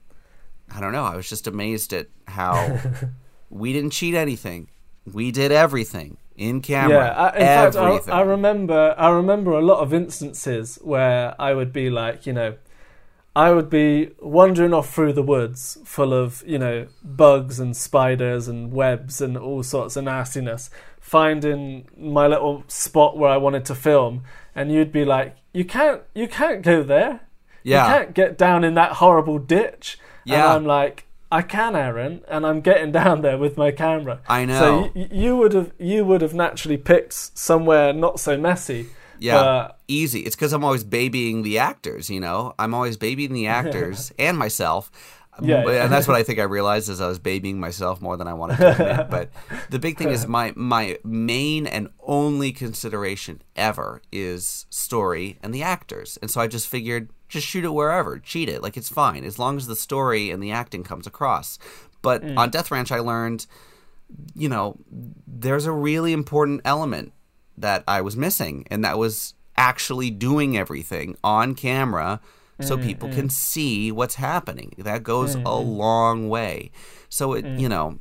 [0.74, 1.04] I don't know.
[1.04, 2.80] I was just amazed at how
[3.50, 4.70] we didn't cheat anything.
[5.12, 6.98] We did everything in camera.
[6.98, 7.76] Yeah, I, in fact,
[8.10, 8.20] I.
[8.20, 8.96] I remember.
[8.98, 12.56] I remember a lot of instances where I would be like, you know,
[13.36, 18.48] I would be wandering off through the woods, full of you know bugs and spiders
[18.48, 23.76] and webs and all sorts of nastiness, finding my little spot where I wanted to
[23.76, 24.24] film,
[24.56, 27.22] and you'd be like, "You can't, you can't go there.
[27.64, 27.88] Yeah.
[27.88, 30.36] You can't get down in that horrible ditch." Yeah.
[30.36, 31.05] and I'm like.
[31.32, 34.22] I can, Aaron, and I'm getting down there with my camera.
[34.28, 34.60] I know.
[34.60, 38.88] So y- you would have you would have naturally picked somewhere not so messy.
[39.20, 40.22] Yeah, but- easy.
[40.22, 42.10] It's because I'm always babying the actors.
[42.10, 44.92] You know, I'm always babying the actors and myself.
[45.42, 45.84] Yeah, yeah.
[45.84, 48.34] and that's what I think I realized as I was babying myself more than I
[48.34, 49.10] wanted to admit.
[49.10, 49.30] but
[49.70, 55.62] the big thing is my my main and only consideration ever is story and the
[55.62, 56.18] actors.
[56.22, 59.38] And so I just figured just shoot it wherever, cheat it, like it's fine as
[59.38, 61.60] long as the story and the acting comes across.
[62.02, 62.38] But Mm.
[62.38, 63.46] on Death Ranch, I learned
[64.36, 64.78] you know,
[65.28, 67.12] there's a really important element
[67.58, 72.20] that I was missing, and that was actually doing everything on camera
[72.62, 73.16] so mm, people mm.
[73.16, 74.74] can see what's happening.
[74.78, 75.78] That goes a mm.
[75.78, 76.72] long way.
[77.10, 78.00] So it, you know,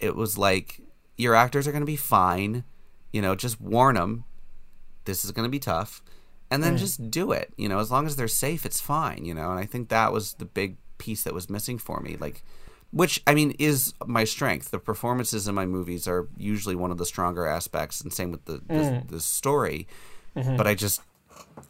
[0.00, 0.80] it was like
[1.16, 2.64] your actors are going to be fine.
[3.12, 4.24] You know, just warn them
[5.06, 6.02] this is going to be tough,
[6.50, 7.52] and then just do it.
[7.56, 9.24] You know, as long as they're safe, it's fine.
[9.24, 12.16] You know, and I think that was the big piece that was missing for me.
[12.18, 12.42] Like,
[12.92, 14.70] which I mean is my strength.
[14.70, 18.44] The performances in my movies are usually one of the stronger aspects, and same with
[18.44, 19.86] the the, the story.
[20.34, 21.00] But I just,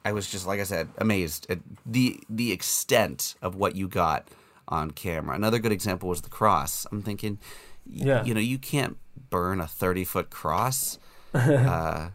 [0.05, 4.27] I was just like I said, amazed at the the extent of what you got
[4.69, 5.37] on camera.
[5.37, 6.85] Another good example was the cross.
[6.91, 7.39] I'm thinking,
[7.87, 8.25] Yeah.
[8.25, 8.97] you know, you can't
[9.31, 10.99] burn a 30 foot cross.
[11.35, 12.09] uh,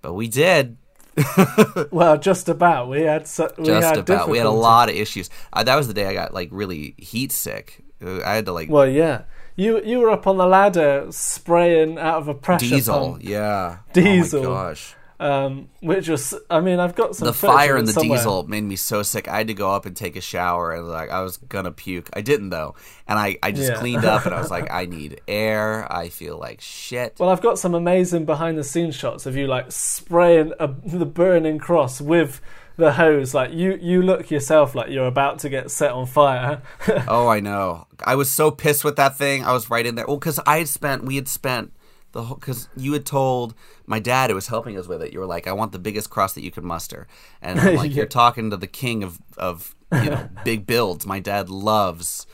[0.00, 0.78] but we did.
[1.90, 2.88] Well, just about.
[2.88, 4.28] We had so, we Just had about.
[4.28, 5.30] We had a lot of issues.
[5.52, 7.82] Uh, that was the day I got like really heat sick.
[8.04, 9.22] Uh, I had to like Well, yeah.
[9.54, 13.12] You you were up on the ladder spraying out of a pressure diesel.
[13.12, 13.78] pump, Yeah.
[13.92, 14.46] Diesel.
[14.46, 14.94] Oh my gosh.
[15.22, 16.34] Um, which was.
[16.50, 18.18] I mean, I've got some the fire in the somewhere.
[18.18, 19.28] diesel made me so sick.
[19.28, 22.10] I had to go up and take a shower, and like I was gonna puke.
[22.12, 22.74] I didn't though,
[23.06, 23.78] and I I just Yeah.
[23.78, 25.86] cleaned up, and I was like, I need air.
[25.92, 27.16] I feel like shit.
[27.18, 31.06] Well, I've got some amazing behind the scenes shots of you like spraying a, the
[31.06, 32.40] burning cross with
[32.76, 33.34] the hose.
[33.34, 36.62] Like you, you look yourself like you're about to get set on fire.
[37.06, 37.86] oh, I know.
[38.04, 39.44] I was so pissed with that thing.
[39.44, 40.06] I was right in there.
[40.06, 41.72] Well, because I had spent, we had spent
[42.12, 43.54] the whole, because you had told
[43.86, 45.12] my dad who was helping us with it.
[45.12, 47.06] You were like, I want the biggest cross that you can muster,
[47.40, 47.96] and I'm like, Yeah.
[47.98, 51.06] you're talking to the king of of you know big builds.
[51.06, 52.26] My dad loves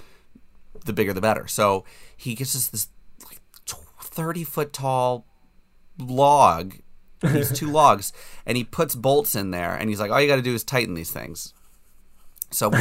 [0.85, 1.47] the bigger the better.
[1.47, 1.85] So
[2.17, 2.89] he gets us this
[3.25, 3.41] like
[4.01, 5.27] thirty foot tall
[5.99, 6.75] log,
[7.23, 8.13] these two logs,
[8.47, 10.65] and he puts bolts in there, and he's like, all you got to do is
[10.65, 11.55] tighten these things.
[12.51, 12.79] So we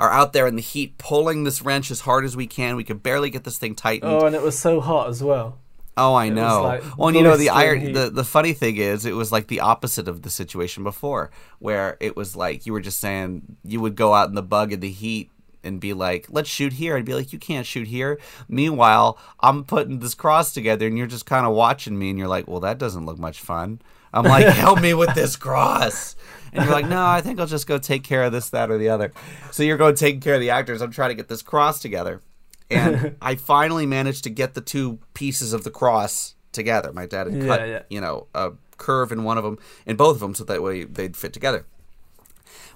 [0.00, 2.76] are out there in the heat, pulling this wrench as hard as we can.
[2.76, 4.10] We could barely get this thing tightened.
[4.10, 5.58] oh, and it was so hot as well.
[6.00, 6.62] Oh, I was know.
[6.62, 7.80] like well, and you know the blistering iron.
[7.80, 7.92] heat.
[7.92, 11.96] The the funny thing is, it was like the opposite of the situation before, where
[12.00, 14.80] it was like you were just saying you would go out in the bug in
[14.80, 15.30] the heat
[15.62, 19.64] and be like, "Let's shoot here," and be like, "You can't shoot here." Meanwhile, I'm
[19.64, 22.60] putting this cross together, and you're just kind of watching me, and you're like, "Well,
[22.60, 23.82] that doesn't look much fun."
[24.12, 26.16] I'm like, "Help me with this cross."
[26.52, 28.78] And you're like, no, I think I'll just go take care of this, that, or
[28.78, 29.12] the other.
[29.52, 30.82] So you're going taking care of the actors.
[30.82, 32.22] I'm trying to get this cross together
[32.70, 36.92] and I finally managed to get the two pieces of the cross together.
[36.92, 37.82] My dad had Yeah, cut, yeah.
[37.90, 40.84] you know, a curve in one of them, in both of them, so that way
[40.84, 41.66] they'd fit together.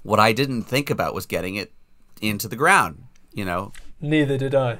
[0.03, 1.73] What I didn't think about was getting it
[2.21, 3.05] into the ground.
[3.33, 4.79] You know, Neither did I.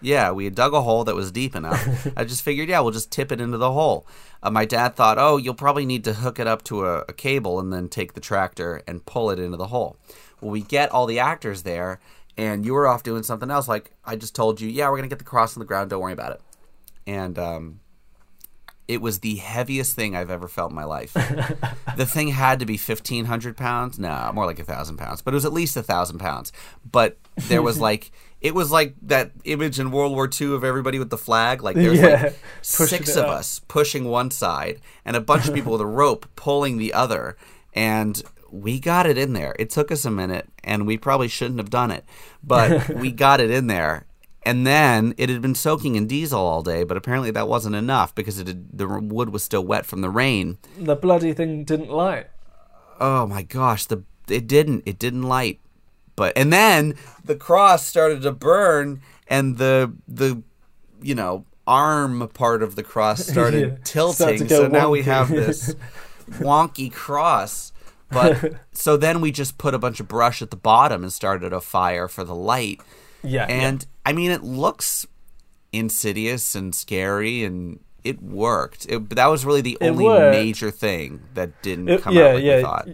[0.00, 2.06] yeah, we had dug a hole that was deep enough.
[2.16, 4.06] I just figured, yeah, we'll just tip it into the hole.
[4.42, 7.12] Uh, my dad thought, oh, you'll probably need to hook it up to a, a
[7.12, 9.96] cable and then take the tractor and pull it into the hole.
[10.40, 12.00] Well, we get all the actors there,
[12.40, 13.68] and you were off doing something else.
[13.68, 15.90] Like I just told you, yeah, we're gonna get the cross on the ground.
[15.90, 16.40] Don't worry about it.
[17.06, 17.80] And um,
[18.88, 21.12] it was the heaviest thing I've ever felt in my life.
[21.96, 23.98] the thing had to be fifteen hundred pounds.
[23.98, 25.20] No, more like a thousand pounds.
[25.20, 26.50] But it was at least a thousand pounds.
[26.90, 27.18] But
[27.48, 28.10] there was like
[28.40, 31.62] it was like that image in World War II of everybody with the flag.
[31.62, 33.30] Like there's Yeah, like six of up.
[33.40, 37.36] us pushing one side and a bunch of people with a rope pulling the other.
[37.74, 39.54] And we got it in there.
[39.58, 42.04] It took us a minute, and we probably shouldn't have done it,
[42.42, 44.06] but we got it in there.
[44.42, 48.14] And then it had been soaking in diesel all day, but apparently that wasn't enough
[48.14, 50.56] because it had, the wood was still wet from the rain.
[50.78, 52.28] The bloody thing didn't light.
[52.98, 55.60] Oh my gosh, the it didn't it didn't light.
[56.16, 56.94] But and then
[57.24, 60.42] the cross started to burn and the the
[61.02, 64.14] you know arm part of the cross started Yeah, tilting.
[64.46, 65.74] started so now we have this
[66.32, 67.69] wonky cross.
[68.10, 71.52] But so then we just put a bunch of brush at the bottom and started
[71.52, 72.80] a fire for the light.
[73.22, 75.06] Yeah, And I mean, it looks
[75.72, 78.86] insidious and scary, and it worked.
[78.88, 80.32] It, but that was really the It only worked.
[80.36, 82.56] major thing that didn't It- come yeah, out like yeah.
[82.56, 82.88] we thought.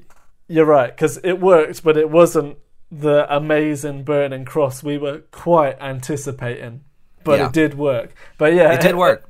[0.49, 2.59] You're right because it worked, but it wasn't
[2.91, 6.83] the amazing burning cross we were quite anticipating.
[7.25, 7.47] But Yeah.
[7.47, 8.15] it did work.
[8.39, 9.29] But yeah, It did work.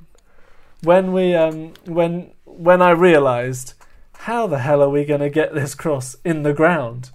[0.83, 3.73] when we um when when I realized
[4.27, 7.11] how the hell are we going to get this cross in the ground?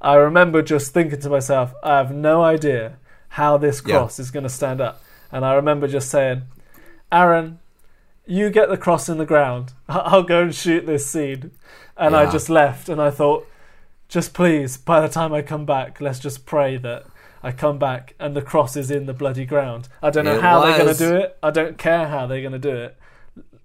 [0.00, 3.98] I remember just thinking to myself, I have no idea how this Yeah.
[3.98, 5.00] cross is going to stand up.
[5.30, 6.42] And I remember just saying,
[7.12, 7.60] Aaron,
[8.26, 9.72] you get the cross in the ground.
[9.88, 11.52] I'll go and shoot this scene.
[11.96, 13.46] And I just left and I thought,
[14.08, 17.06] just please, by the time I come back, let's just pray that
[17.40, 19.88] I come back and the cross is in the bloody ground.
[20.02, 21.38] I don't know It how they're going to do it.
[21.40, 22.96] I don't care how they're going to do it.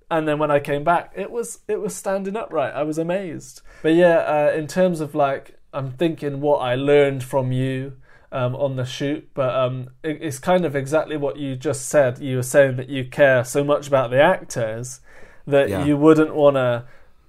[0.10, 2.74] And then when I came back, it was it was standing upright.
[2.74, 3.62] I was amazed.
[3.82, 7.93] But yeah, uh, in terms of like, I'm thinking what I learned from you
[8.32, 12.20] um, on the shoot, but um, it, it's kind of exactly what you just said.
[12.20, 15.01] You were saying that you care so much about the actors
[15.45, 15.86] that Yeah.
[15.86, 16.86] you wouldn't want to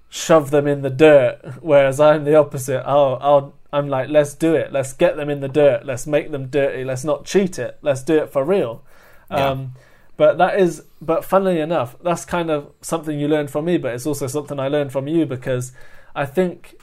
[0.09, 2.83] shove them in the dirt, whereas I'm the opposite.
[2.87, 4.73] Oh, I'll, I'm like, let's do it.
[4.73, 5.85] Let's get them in the dirt.
[5.85, 6.85] Let's make them dirty.
[6.85, 7.79] Let's not cheat it.
[7.83, 8.83] Let's do it for real.
[9.31, 9.51] Yeah.
[9.51, 9.75] Um,
[10.19, 13.95] but that is, but funnily enough, that's kind of something you learned from me, but
[13.95, 15.73] it's also something I learned from you because
[16.15, 16.75] I think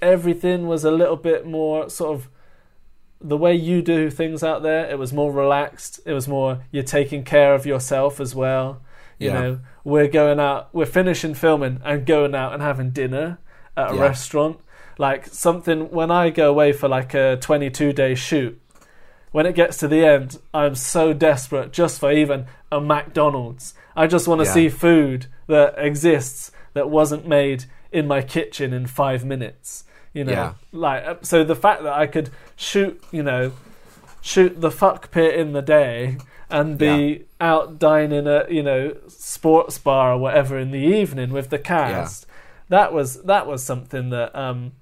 [0.00, 2.28] everything was a little bit more sort of
[3.20, 4.88] the way you do things out there.
[4.88, 6.00] It was more relaxed.
[6.06, 8.80] It was more you're taking care of yourself as well.
[9.18, 9.40] You Yeah.
[9.40, 13.38] know, we're going out, we're finishing filming and going out and having dinner
[13.76, 14.00] at a Yeah.
[14.02, 14.58] restaurant.
[14.96, 18.59] Like something when I go away for like a 22 day shoot,
[19.32, 23.74] when it gets to the end, I'm so desperate just for even a McDonald's.
[23.96, 24.52] I just want to Yeah.
[24.54, 29.84] see food that exists that wasn't made in my kitchen in five minutes.
[30.12, 30.52] You know, Yeah.
[30.72, 33.52] like uh, so the fact that I could shoot, you know,
[34.20, 36.16] shoot the fuck pit in the day
[36.50, 41.50] and be out dining at you know sports bar or whatever in the evening with
[41.50, 42.26] the cast.
[42.68, 44.72] That was that was something that um,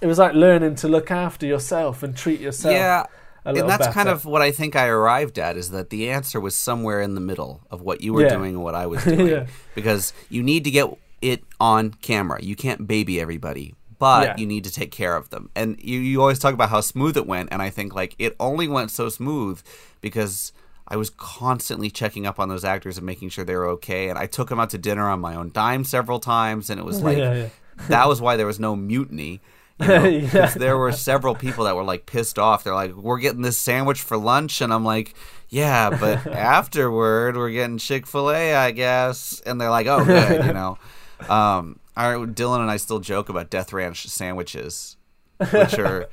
[0.00, 2.74] it was like learning to look after yourself and treat yourself.
[2.74, 3.04] yeah.
[3.44, 6.54] And that's kind of what I think I arrived at is that the answer was
[6.56, 8.30] somewhere in the middle of what you were Yeah.
[8.36, 9.28] doing and what I was doing.
[9.28, 9.46] Yeah.
[9.74, 10.88] Because you need to get
[11.20, 12.42] it on camera.
[12.42, 14.34] You can't baby everybody, but Yeah.
[14.38, 15.50] you need to take care of them.
[15.54, 17.50] And you, you always talk about how smooth it went.
[17.52, 19.60] And I think like it only went so smooth
[20.00, 20.52] because
[20.88, 24.08] I was constantly checking up on those actors and making sure they were okay.
[24.10, 26.68] And I took them out to dinner on my own dime several times.
[26.70, 27.50] And it was like,
[27.88, 29.40] that was why there was no mutiny.
[29.80, 30.46] You know, Yeah.
[30.48, 32.62] there were several people that were like pissed off.
[32.64, 35.14] They're like, "We're getting this sandwich for lunch," and I'm like,
[35.48, 40.44] "Yeah, but afterward, we're getting Chick Fil A, I guess." And they're like, "Oh, good,"
[40.46, 40.78] you know.
[41.28, 44.96] Um, our, Dylan and I still joke about Death Ranch sandwiches,
[45.38, 46.08] which are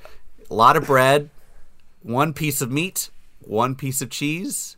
[0.49, 1.30] a lot of bread,
[2.03, 3.09] one piece of meat,
[3.39, 4.78] one piece of cheese,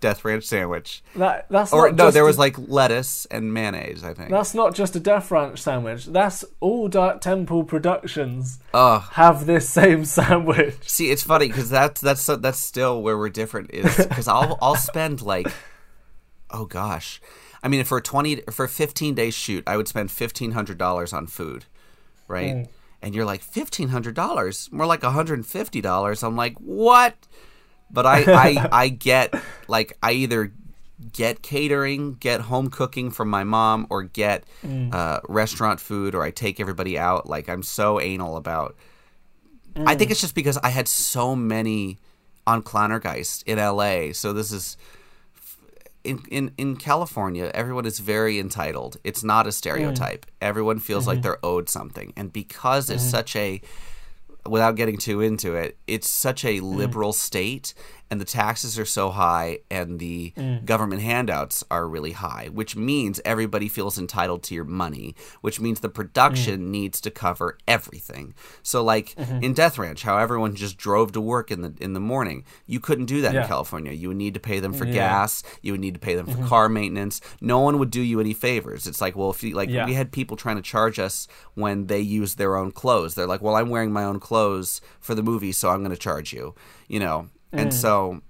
[0.00, 1.02] Death Ranch sandwich.
[1.14, 4.02] That, that's Or not no, there a- was like lettuce and mayonnaise.
[4.02, 4.30] I think.
[4.30, 6.06] That's not just a Death Ranch sandwich.
[6.06, 9.02] That's all Dark Temple Productions Ugh.
[9.12, 10.88] have this same sandwich.
[10.88, 13.70] See, it's funny because that's that's that's still where we're different.
[13.72, 15.46] Is because I'll I'll spend like,
[16.50, 17.20] oh gosh,
[17.62, 20.78] I mean, for a twenty for a fifteen day shoot, I would spend fifteen hundred
[20.78, 21.66] dollars on food,
[22.26, 22.52] right?
[22.54, 22.62] Hmm.
[23.02, 26.22] And you're like fifteen hundred dollars, more like hundred and fifty dollars.
[26.22, 27.14] I'm like, what?
[27.92, 29.34] But I I I get
[29.68, 30.52] like I either
[31.12, 34.92] get catering, get home cooking from my mom, or get mm.
[34.92, 37.26] uh, restaurant food, or I take everybody out.
[37.26, 38.76] Like I'm so anal about
[39.76, 40.12] I think mm.
[40.12, 41.98] it's just because I had so many
[42.46, 44.12] on Clowntergeist in LA.
[44.12, 44.76] So this is
[46.02, 48.96] in in in California, everyone is very entitled.
[49.04, 50.26] It's not a stereotype.
[50.26, 50.30] Mm.
[50.40, 51.22] Everyone feels like mm-hmm.
[51.22, 52.12] they're owed something.
[52.16, 53.10] And because it's mm-hmm.
[53.10, 53.60] such a
[54.46, 57.74] without getting too into it, it's such a liberal state
[58.10, 60.64] and the taxes are so high and the mm.
[60.64, 65.80] government handouts are really high, which means everybody feels entitled to your money, which means
[65.80, 66.68] the production mm.
[66.70, 68.34] needs to cover everything.
[68.62, 69.44] So like mm-hmm.
[69.44, 72.80] in Death Ranch, how everyone just drove to work in the in the morning, you
[72.80, 73.42] couldn't do that Yeah.
[73.42, 73.92] in California.
[73.92, 74.92] You would need to pay them for Yeah.
[74.94, 76.48] gas, you would need to pay them for mm-hmm.
[76.48, 77.20] car maintenance.
[77.40, 78.86] No one would do you any favors.
[78.86, 79.86] It's like, well, if you like Yeah.
[79.86, 83.14] we had people trying to charge us when they used their own clothes.
[83.14, 85.96] They're like, "Well, I'm wearing my own clothes for the movie, so I'm going to
[85.96, 86.54] charge you."
[86.88, 87.28] You know.
[87.52, 87.72] And mm.
[87.72, 88.22] so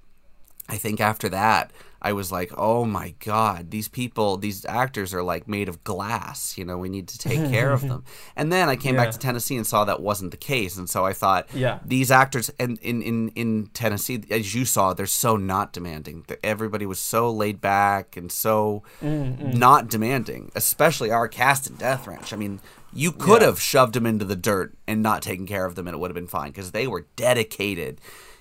[0.69, 5.23] I think after that, I was like, "Oh my god, these people, these actors are
[5.23, 6.57] like made of glass.
[6.57, 8.05] You know, we need to take care of them."
[8.37, 9.05] And then I came Yeah.
[9.05, 11.81] back to Tennessee and saw that wasn't the case, and so I thought, Yeah.
[11.85, 16.25] these actors and in, in in Tennessee, as you saw, they're so not demanding.
[16.29, 19.51] That Everybody was so laid back and so mm-hmm.
[19.59, 22.33] not demanding, especially our cast in Death Ranch.
[22.33, 22.61] I mean,
[22.95, 23.49] you could Yeah.
[23.49, 26.11] have shoved them into the dirt and not taken care of them, and it would
[26.11, 28.01] have been fine because they were dedicated.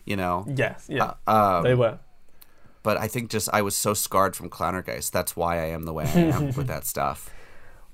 [0.10, 2.00] You know, Yes, yeah, Uh, um, they were.
[2.84, 5.12] but I think just I was so scarred from Clowntergeist.
[5.12, 7.30] That's why I am the way I am with that stuff.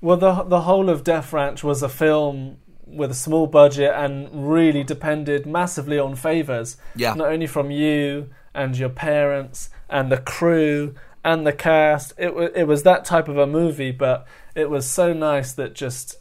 [0.00, 2.56] Well, the the whole of Death Ranch was a film
[2.86, 6.76] with a small budget and really depended massively on favors.
[6.94, 7.14] Yeah.
[7.14, 10.94] Not only from you and your parents and the crew
[11.24, 12.12] and the cast.
[12.16, 15.74] It was it was that type of a movie, but it was so nice that
[15.74, 16.16] just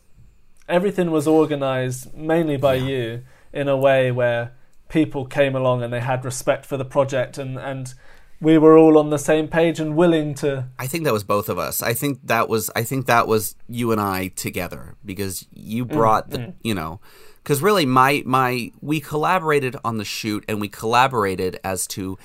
[0.67, 3.23] everything was organized mainly by you
[3.53, 4.51] in a way where
[4.95, 7.93] people came along and they had respect for the project and and
[8.39, 11.49] we were all on the same page and willing to I think that was both
[11.49, 11.81] of us.
[11.81, 15.89] I think that was I think that was you and I together because you mm,
[15.89, 16.53] brought the mm.
[16.63, 17.01] you know
[17.43, 22.17] because really my my we collaborated on the shoot and we collaborated as to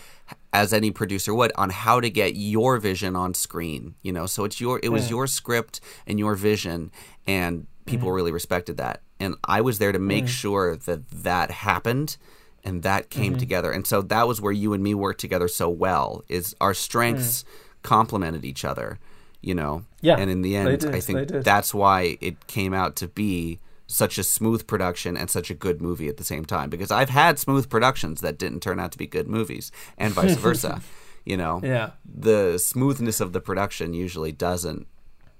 [0.52, 4.26] as any producer would on how to get your vision on screen you know?
[4.26, 5.10] So it's your it was mm.
[5.10, 6.92] your script and your vision
[7.26, 9.02] and people really respected that.
[9.18, 12.16] And I was there to make sure that that happened
[12.64, 13.72] and that came together.
[13.72, 17.44] And so that was where you and me worked together so well is our strengths
[17.82, 18.98] complemented each other
[19.42, 19.84] you know?
[20.02, 23.58] Yeah, and in the end did, i think that's why it came out to be
[23.86, 27.10] such a smooth production and such a good movie at the same time because i've
[27.10, 30.80] had smooth productions that didn't turn out to be good movies and vice versa
[31.24, 31.60] you know?
[31.62, 31.90] Yeah.
[32.04, 34.86] the smoothness of the production usually doesn't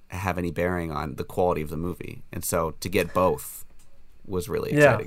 [0.08, 3.64] have any bearing on the quality of the movie and so to get both
[4.26, 4.98] was really Yeah.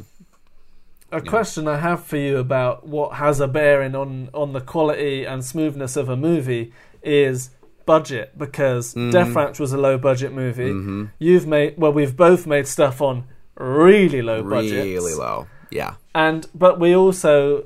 [1.13, 5.25] A question I have for you about what has a bearing on on the quality
[5.25, 7.51] and smoothness of a movie is
[7.85, 9.11] budget because Mm-hmm.
[9.11, 11.09] Death Ranch was a low budget movie.
[11.19, 16.47] You've made well, we've both made stuff on really low budget, really low yeah and
[16.55, 17.65] but we also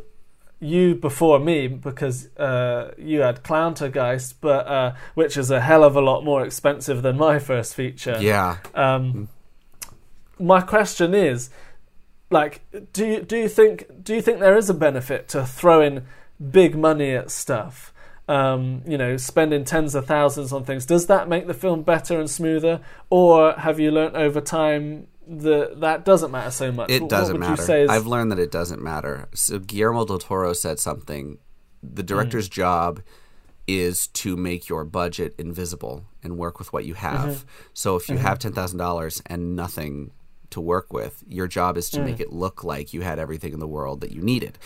[0.60, 5.96] you before me because uh, you had Clowntergeist, but uh, which is a hell of
[5.96, 8.18] a lot more expensive than my first feature.
[8.20, 8.58] Yeah.
[8.74, 9.30] Um,
[10.40, 11.50] my question is,
[12.30, 12.62] like,
[12.94, 16.04] do you do you think do you think there is a benefit to throwing
[16.52, 17.94] big money at stuff?
[18.30, 20.86] Um, you know, spending tens of thousands on things.
[20.86, 25.80] Does that make the film better and smoother, or have you learnt over time that
[25.80, 26.90] that doesn't matter so much?
[26.90, 27.78] It doesn't matter.
[27.78, 29.30] Is, I've learned that it doesn't matter.
[29.34, 31.38] So Guillermo del Toro said something.
[31.82, 32.08] The Mm.
[32.08, 33.02] director's job
[33.66, 37.30] is to make your budget invisible and work with what you have.
[37.30, 37.48] Mm-hmm.
[37.74, 40.12] So if you have ten thousand dollars and nothing
[40.52, 42.06] to work with, your job is to Mm.
[42.06, 44.58] make it look like you had everything in the world that you needed.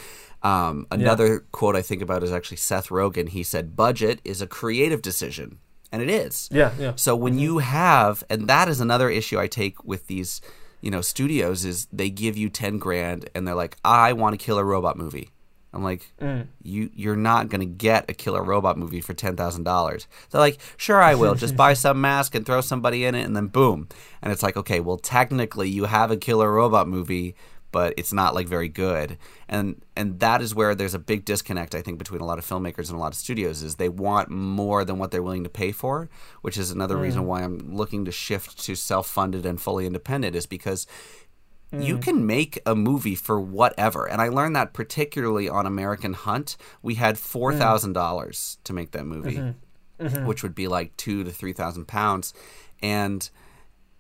[0.43, 3.29] Um, another quote I think about is actually Seth Rogen.
[3.29, 5.59] He said, "Budget is a creative decision,"
[5.91, 6.49] and it is.
[6.51, 10.41] yeah, yeah, So when you have, and that is another issue I take with these,
[10.81, 14.43] you know, studios is they give you ten grand and they're like, I want to
[14.43, 15.30] kill a robot movie.
[15.73, 16.47] I'm like, mm.
[16.63, 20.07] you you're not gonna get a killer robot movie for ten thousand dollars.
[20.29, 21.35] They're like, sure I will.
[21.35, 23.87] Just buy some mask and throw somebody in it, and then boom.
[24.21, 27.35] And it's like, okay, well technically you have a killer robot movie,
[27.71, 29.17] but it's not like very good.
[29.47, 32.45] And and that is where there's a big disconnect I think between a lot of
[32.45, 35.49] filmmakers and a lot of studios is they want more than what they're willing to
[35.49, 36.09] pay for,
[36.41, 37.27] which is another reason mm.
[37.27, 40.85] why I'm looking to shift to self-funded and fully independent is because
[41.71, 42.01] you hmm.
[42.01, 44.05] can make a movie for whatever.
[44.07, 46.57] And I learned that particularly on American Hunt.
[46.81, 47.37] We had hmm.
[47.37, 50.05] $4,000 to make that movie, mm-hmm.
[50.05, 50.25] Mm-hmm.
[50.25, 52.33] which would be like two to three thousand pounds.
[52.81, 53.29] And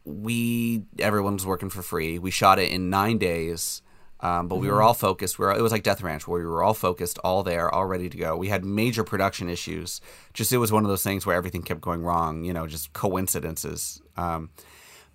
[0.03, 2.17] we everyone was working for free.
[2.19, 3.81] We shot it in nine days.
[4.23, 4.85] Um, but we were mm-hmm.
[4.85, 5.39] all focused.
[5.39, 7.87] We were, it was like Death Ranch, where we were all focused, all there, all
[7.87, 8.37] ready to go.
[8.37, 9.99] We had major production issues.
[10.35, 12.43] Just it was one of those things where everything kept going wrong.
[12.43, 13.99] You know, just coincidences.
[14.17, 14.51] Um,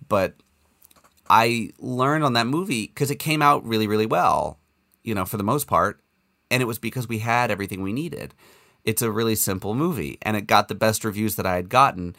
[0.09, 0.35] but
[1.29, 4.59] I learned on that movie because it came out really, really well,
[5.03, 5.99] you know, for the most part.
[6.49, 8.33] And it was because we had everything we needed.
[8.85, 12.15] It's a really simple movie, and it got the best reviews that I had gotten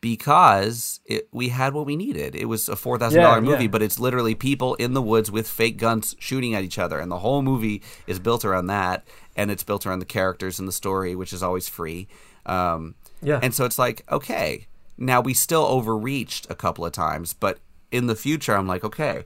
[0.00, 2.34] because it, we had what we needed.
[2.34, 3.70] It was a four thousand Yeah, dollar movie, yeah.
[3.70, 7.10] but it's literally people in the woods with fake guns shooting at each other, and
[7.10, 9.04] the whole movie is built around that,
[9.36, 12.08] and it's built around the characters and the story, which is always free.
[12.46, 13.38] Um, Yeah.
[13.42, 14.66] and so it's like, okay,
[14.98, 17.58] now we still overreached a couple of times, but
[17.92, 19.24] in the future, I'm like, okay,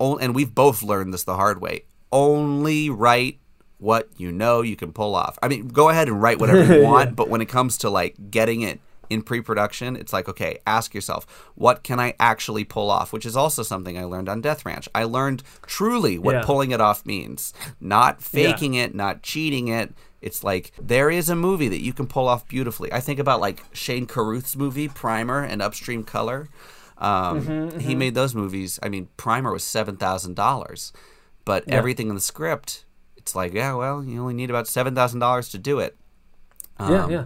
[0.00, 1.84] o- and we've both learned this the hard way.
[2.10, 3.38] Only write
[3.78, 5.38] what you know you can pull off.
[5.42, 8.14] I mean, go ahead and write whatever you want, but when it comes to like
[8.30, 8.80] getting it
[9.10, 11.26] in pre-production, it's like, okay, ask yourself,
[11.56, 13.12] what can I actually pull off?
[13.12, 14.88] Which is also something I learned on Death Ranch.
[14.94, 16.42] I learned truly what Yeah.
[16.42, 17.52] pulling it off means.
[17.80, 19.92] Not faking it, not cheating it.
[20.22, 22.90] It's like there is a movie that you can pull off beautifully.
[22.94, 26.48] I think about like Shane Carruth's movie Primer and Upstream Color.
[27.04, 28.78] Um, He made those movies.
[28.82, 30.92] I mean, Primer was seven thousand dollars,
[31.44, 32.84] but everything in the script,
[33.16, 35.96] it's like, yeah, well, you only need about seven thousand dollars to do it.
[36.80, 37.24] yeah, Um, yeah.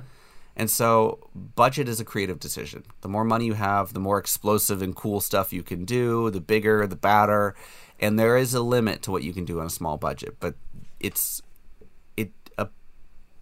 [0.57, 1.21] And so,
[1.55, 2.83] budget is a creative decision.
[3.03, 6.41] The more money you have, the more explosive and cool stuff you can do, the
[6.41, 7.55] bigger, the badder.
[8.01, 10.55] And there is a limit to what you can do on a small budget, but
[10.99, 11.43] it's
[12.17, 12.67] it a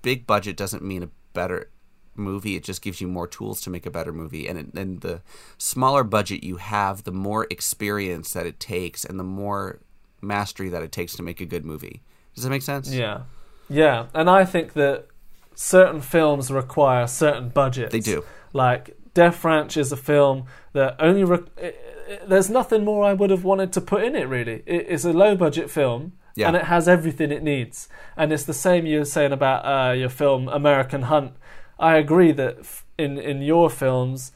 [0.03, 1.71] big budget doesn't mean a better
[2.19, 2.57] movie.
[2.57, 4.47] It just gives you more tools to make a better movie.
[4.49, 5.23] And it, and the
[5.59, 9.81] smaller budget you have, the more experience that it takes, and the more
[10.21, 12.03] mastery that it takes to make a good movie.
[12.35, 12.93] Does that make sense?
[12.93, 13.23] Yeah,
[13.69, 15.07] yeah, and I think that
[15.55, 17.93] certain films require certain budgets.
[17.93, 18.25] They do.
[18.53, 21.25] Like Death Ranch is a film that only.
[21.25, 24.29] Re- it, it, there's nothing more I would have wanted to put in it.
[24.29, 26.13] Really, it, it's a low budget film.
[26.39, 26.49] Yeah.
[26.49, 29.93] And it has everything it needs, and it's the same you were saying about uh,
[29.95, 31.33] your film American Hunt.
[31.79, 32.59] I agree that
[32.99, 34.33] in in your films,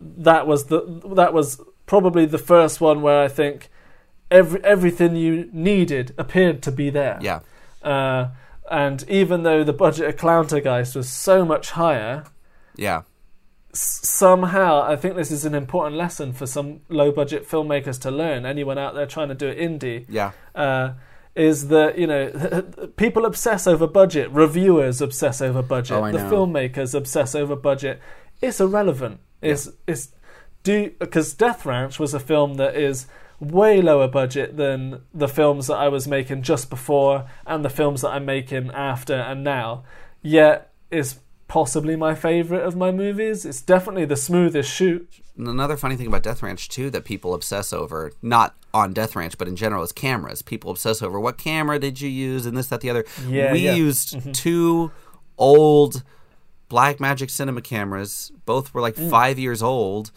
[0.00, 3.68] that was the that was probably the first one where I think
[4.30, 7.18] every everything you needed appeared to be there.
[7.20, 7.40] Yeah.
[7.82, 8.28] Uh,
[8.70, 12.24] and even though the budget of Clowntergeist was so much higher,
[12.74, 13.02] Yeah.
[13.72, 18.10] s- somehow I think this is an important lesson for some low budget filmmakers to
[18.10, 18.44] learn.
[18.44, 20.32] Anyone out there trying to do it indie, Yeah.
[20.54, 20.90] uh,
[21.36, 22.62] is that you know
[22.96, 26.30] people obsess over budget, reviewers obsess over budget, Oh, the know.
[26.30, 28.00] filmmakers obsess over budget.
[28.40, 29.20] It's irrelevant.
[29.42, 30.12] It's it's
[30.62, 33.06] do because Death Ranch was a film that is
[33.38, 38.00] way lower budget than the films that I was making just before and the films
[38.00, 39.84] that I'm making after and now.
[40.22, 43.44] Yet is possibly my favorite of my movies.
[43.44, 45.08] It's definitely the smoothest shoot.
[45.38, 49.36] Another funny thing about Death Ranch too that people obsess over, not on Death Ranch,
[49.38, 50.42] but in general, is cameras.
[50.42, 53.04] People obsess over what camera did you use and this, that, the other.
[53.28, 53.74] Yeah, we yeah.
[53.74, 54.32] used mm-hmm.
[54.32, 54.90] two
[55.38, 56.02] old
[56.70, 58.32] Blackmagic Cinema cameras.
[58.44, 59.10] Both were like mm.
[59.10, 60.10] five years old,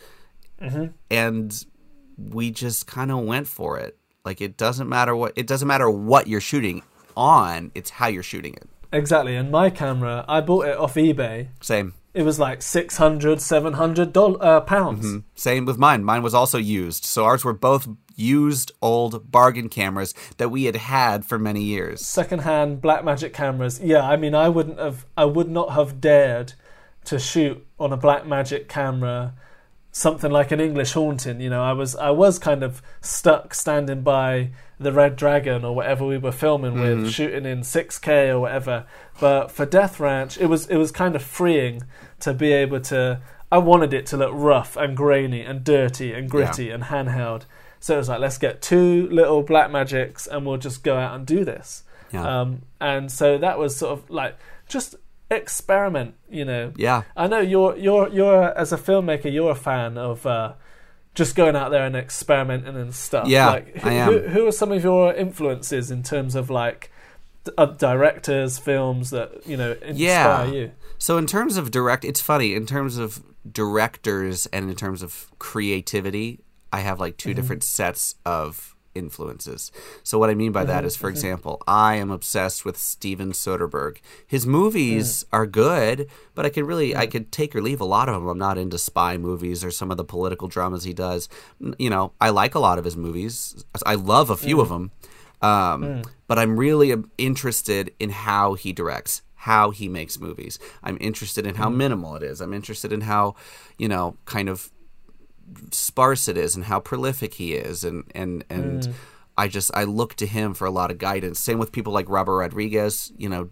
[0.62, 0.88] mm-hmm.
[1.12, 1.66] and
[2.18, 3.98] we just kind of went for it.
[4.26, 6.84] Like it doesn't matter what it doesn't matter what you're shooting.
[7.16, 8.70] on; it's how you're shooting it.
[8.92, 9.36] Exactly.
[9.36, 11.50] And my camera, I bought it off eBay.
[11.62, 11.94] Same.
[12.14, 15.24] It was like 600, 700 doll- uh, pounds.
[15.36, 16.04] Same with mine.
[16.04, 17.06] Mine was also used.
[17.06, 22.06] So ours were both used old bargain cameras that we had had for many years.
[22.06, 23.80] Secondhand Blackmagic cameras.
[23.80, 26.54] Yeah, I mean, I wouldn't have, I would not have dared
[27.06, 29.36] to shoot on a Blackmagic camera
[29.92, 31.40] something like an English haunting.
[31.42, 35.76] You know, I was, I was kind of stuck standing by the Red Dragon or
[35.76, 38.86] whatever we were filming with, shooting in 6K or whatever.
[39.20, 41.84] But for Death Ranch, it was, it was kind of freeing
[42.22, 43.22] to be able to.
[43.52, 47.44] I wanted it to look rough and grainy and dirty and gritty and handheld.
[47.80, 51.26] So it was like, let's get two little Blackmagics and we'll just go out and
[51.26, 51.84] do this.
[52.12, 52.42] Yeah.
[52.42, 54.96] Um, and so that was sort of like just
[55.32, 56.74] experiment, you know.
[56.76, 57.04] Yeah.
[57.16, 60.54] I know you're you're you're as a filmmaker, you're a fan of uh,
[61.20, 63.28] just going out there and experimenting and stuff.
[63.28, 64.12] Yeah, like, who, I am.
[64.12, 66.92] Who, who are some of your influences in terms of like
[67.58, 70.46] uh, directors, films that you know inspire Yeah.
[70.46, 70.72] you?
[70.98, 75.30] So in terms of direct, it's funny in terms of directors and in terms of
[75.38, 76.40] creativity.
[76.72, 79.72] I have like 2 different sets of influences.
[80.04, 81.16] So what I mean by that mm-hmm, is, for mm-hmm.
[81.16, 83.98] example, I am obsessed with Steven Soderbergh.
[84.28, 85.28] His movies mm.
[85.32, 87.12] are good, but I could really I mm.
[87.12, 88.28] could take or leave a lot of them.
[88.28, 91.30] I'm not into spy movies or some of the political dramas he does.
[91.80, 93.66] You know, I like a lot of his movies.
[93.86, 94.62] I love a few mm.
[94.62, 94.92] of them.
[95.42, 100.60] Um, But I'm really um, interested in how he directs, how he makes movies.
[100.84, 102.42] I'm interested in how minimal it is.
[102.42, 103.36] I'm interested in how,
[103.78, 104.70] you know, kind of
[105.72, 108.94] sparse it is and how prolific he is and and and mm.
[109.38, 111.40] I just I look to him for a lot of guidance.
[111.40, 113.50] Same with people like Robert Rodriguez, you know,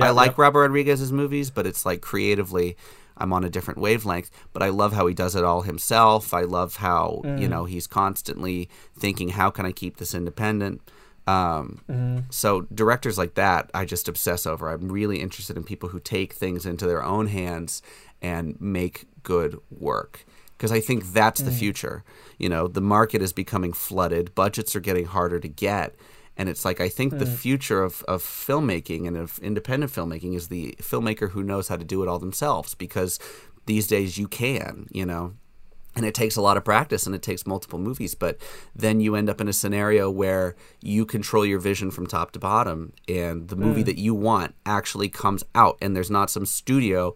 [0.00, 2.76] I like Robert Rodriguez's movies, but it's like creatively
[3.18, 6.34] I'm on a different wavelength, but I love how he does it all himself.
[6.34, 7.70] I love how, you know, mm.
[7.70, 10.82] he's constantly thinking how can I keep this independent?
[11.26, 12.18] Um, mm-hmm.
[12.30, 14.70] so directors like that, I just obsess over.
[14.70, 17.82] I'm really interested in people who take things into their own hands
[18.22, 20.24] and make good work
[20.56, 21.58] because I think that's the mm.
[21.58, 22.04] future.
[22.38, 25.94] You know, the market is becoming flooded, budgets are getting harder to get.
[26.36, 27.34] And it's like I think the mm.
[27.34, 31.84] future of, of filmmaking and of independent filmmaking is the filmmaker who knows how to
[31.84, 33.18] do it all themselves because
[33.66, 35.34] these days you can, you know.
[35.94, 38.36] And it takes a lot of practice and it takes multiple movies, but
[38.74, 42.38] then you end up in a scenario where you control your vision from top to
[42.38, 43.86] bottom and the movie mm.
[43.86, 47.14] that you want actually comes out and there's not some studio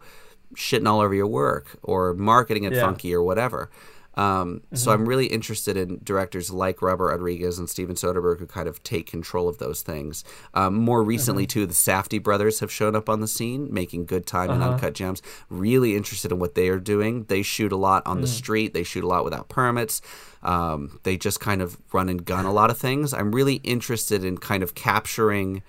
[0.56, 2.82] shitting all over your work or marketing it Yeah.
[2.82, 3.70] funky or whatever.
[4.16, 8.66] Um, So I'm really interested in directors like Robert Rodriguez and Steven Soderbergh who kind
[8.68, 10.24] of take control of those things.
[10.52, 14.26] Um, more recently, too, the Safdie brothers have shown up on the scene, making good
[14.26, 15.22] time and uncut gems.
[15.48, 17.24] Really interested in what they are doing.
[17.28, 18.74] They shoot a lot on the street.
[18.74, 20.02] They shoot a lot without permits.
[20.42, 23.14] Um, they just kind of run and gun a lot of things.
[23.14, 25.62] I'm really interested in kind of capturing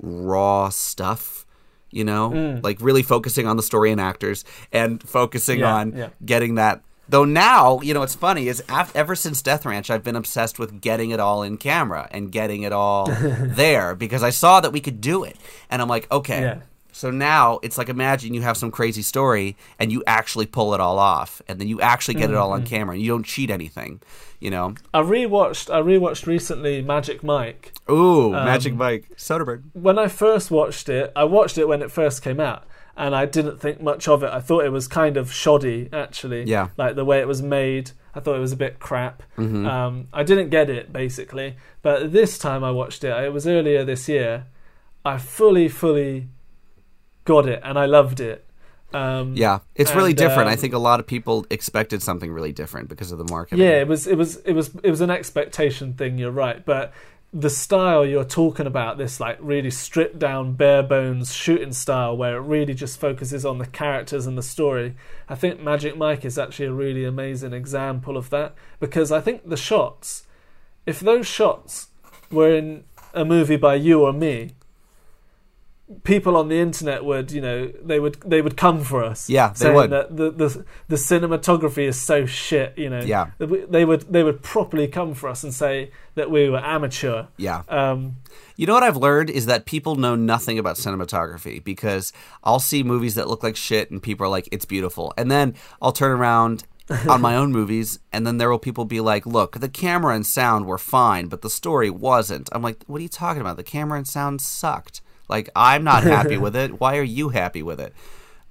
[0.00, 1.44] raw stuff
[1.90, 2.62] you know mm.
[2.62, 6.08] like really focusing on the story and actors and focusing Yeah, on yeah.
[6.24, 10.04] getting that though now you know what's funny is af- ever since death ranch i've
[10.04, 13.06] been obsessed with getting it all in camera and getting it all
[13.42, 15.36] there because i saw that we could do it
[15.70, 16.58] and i'm like okay Yeah.
[16.98, 20.80] So now it's like imagine you have some crazy story and you actually pull it
[20.80, 22.62] all off and then you actually get it all Mm-hmm.
[22.64, 24.00] on camera and you don't cheat anything
[24.40, 25.66] you know I rewatched.
[25.72, 27.72] I rewatched recently Magic Mike.
[27.90, 31.90] ooh Um, magic mike soderbergh When I first watched it, I watched it when it
[31.90, 32.62] first came out,
[32.96, 34.30] and I didn't think much of it.
[34.38, 36.42] I thought it was kind of shoddy, actually.
[36.54, 36.68] Yeah.
[36.76, 37.86] Like the way it was made,
[38.16, 39.22] I thought it was a bit crap.
[39.38, 43.10] Um, I didn't get it basically, but this time I watched it.
[43.28, 44.46] It was earlier this year.
[45.04, 46.28] I fully, fully
[47.28, 48.44] got it, and I loved it.
[48.92, 50.48] Um, Yeah, it's really And, different.
[50.48, 53.62] I um, think a lot of people expected something really different because of the marketing.
[53.64, 56.16] Yeah, it was it was it was it was an expectation thing.
[56.18, 56.92] You're right, but
[57.30, 62.36] the style you're talking about, this like really stripped down, bare bones shooting style, where
[62.38, 64.96] it really just focuses on the characters and the story.
[65.28, 69.46] I think Magic Mike is actually a really amazing example of that because I think
[69.46, 70.26] the shots,
[70.86, 71.88] if those shots
[72.30, 74.52] were in a movie by you or me.
[76.04, 79.30] People on the internet would, you know, they would they would come for us.
[79.30, 79.90] Yeah, they saying would.
[79.90, 83.00] That the, the the cinematography is so shit, you know.
[83.00, 83.30] Yeah.
[83.38, 87.26] They would they would properly come for us and say that we were amateur.
[87.38, 87.62] Yeah.
[87.68, 88.16] Um,
[88.56, 92.12] You know what I've learned is that people know nothing about cinematography because
[92.44, 95.14] I'll see movies that look like shit and people are like, it's beautiful.
[95.16, 96.64] And then I'll turn around
[97.08, 100.26] on my own movies and then there will people be like, look, the camera and
[100.26, 102.48] sound were fine, but the story wasn't.
[102.52, 103.56] I'm like, what are you talking about?
[103.56, 105.00] The camera and sound sucked.
[105.28, 106.80] Like, I'm not happy with it.
[106.80, 107.92] Why are you happy with it?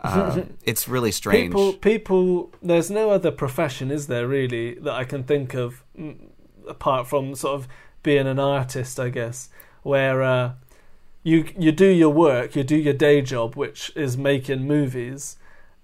[0.01, 1.51] Um, it's really strange.
[1.51, 6.15] people people there's no other profession is there really that I can think of mm,
[6.67, 7.67] apart from sort of
[8.03, 9.49] being an artist, I guess,
[9.81, 10.53] where uh,
[11.23, 15.37] you you do your work, you do your day job, which is making movies,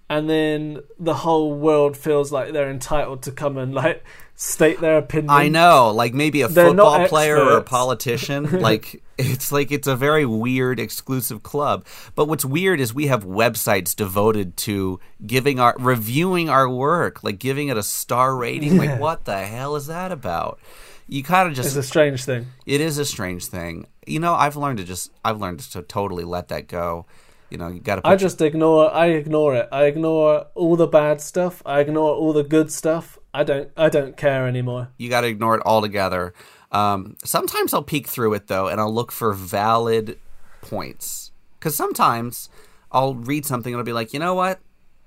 [0.08, 4.04] and then the whole world feels like they're entitled to come and like
[4.36, 5.30] state their opinion.
[5.30, 8.60] I know, like maybe a They're football player or a politician.
[8.60, 11.86] like it's like it's a very weird exclusive club.
[12.14, 17.38] But what's weird is we have websites devoted to giving our reviewing our work, like
[17.38, 18.76] giving it a star rating.
[18.76, 20.58] Like what the hell is that about?
[21.06, 22.46] You kind of just It's a strange thing.
[22.66, 23.86] it is a strange thing.
[24.06, 27.06] You know, I've learned to just I've learned to totally let that go.
[27.50, 28.92] You know, you got to I just ignore.
[28.92, 29.68] I ignore it.
[29.70, 31.62] I ignore all the bad stuff.
[31.64, 33.18] I ignore all the good stuff.
[33.34, 33.70] I don't.
[33.76, 34.88] I don't care anymore.
[34.96, 36.32] you got to ignore it altogether.
[36.72, 40.18] Um, sometimes I'll peek through it though, and I'll look for valid
[40.62, 41.32] points.
[41.58, 42.48] Because sometimes
[42.92, 44.60] I'll read something and I'll be like, you know what,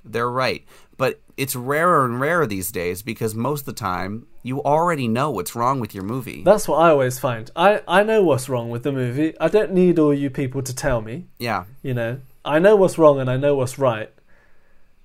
[0.04, 0.66] they're right.
[0.98, 5.30] But it's rarer and rarer these days because most of the time you already know
[5.30, 6.42] what's wrong with your movie.
[6.44, 7.50] That's what I always find.
[7.56, 9.36] I I know what's wrong with the movie.
[9.40, 11.28] I don't need all you people to tell me.
[11.38, 14.10] yeah, You know, I know what's wrong and I know what's right.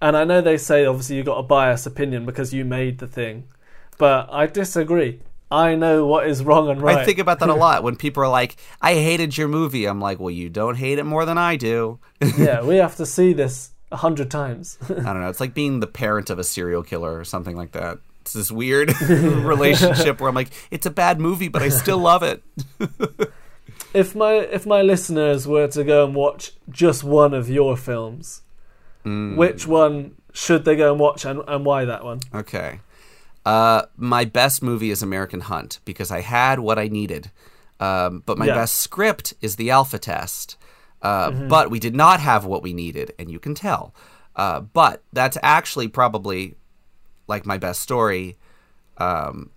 [0.03, 3.07] And I know they say obviously you got a biased opinion because you made the
[3.07, 3.45] thing,
[3.99, 5.21] but I disagree.
[5.49, 6.99] I know what is wrong and right.
[6.99, 10.01] I think about that a lot when people are like, "I hated your movie." I'm
[10.01, 12.01] like, "Well, you don't hate it more than I do."
[12.37, 14.77] yeah, we have to see this a hundred times.
[14.91, 15.29] I don't know.
[15.29, 17.99] It's like being the parent of a serial killer or something like that.
[18.23, 22.25] It's this weird relationship where I'm like, it's a bad movie, but I still love
[22.25, 22.43] it.
[23.95, 28.43] if my if my listeners were to go and watch just one of your films,
[29.05, 29.37] Mm.
[29.37, 32.21] which one should they go and watch and, and why that one?
[32.35, 32.81] Okay.
[33.45, 37.31] Uh, my best movie is American Hunt because I had what I needed.
[37.81, 38.55] Um, but my Yeah.
[38.55, 40.57] best script is The Alpha Test.
[41.03, 43.93] Uh, But we did not have what we needed, and you can tell.
[44.37, 46.55] Uh, but that's actually probably
[47.27, 48.37] like my best story.
[48.99, 49.51] Um,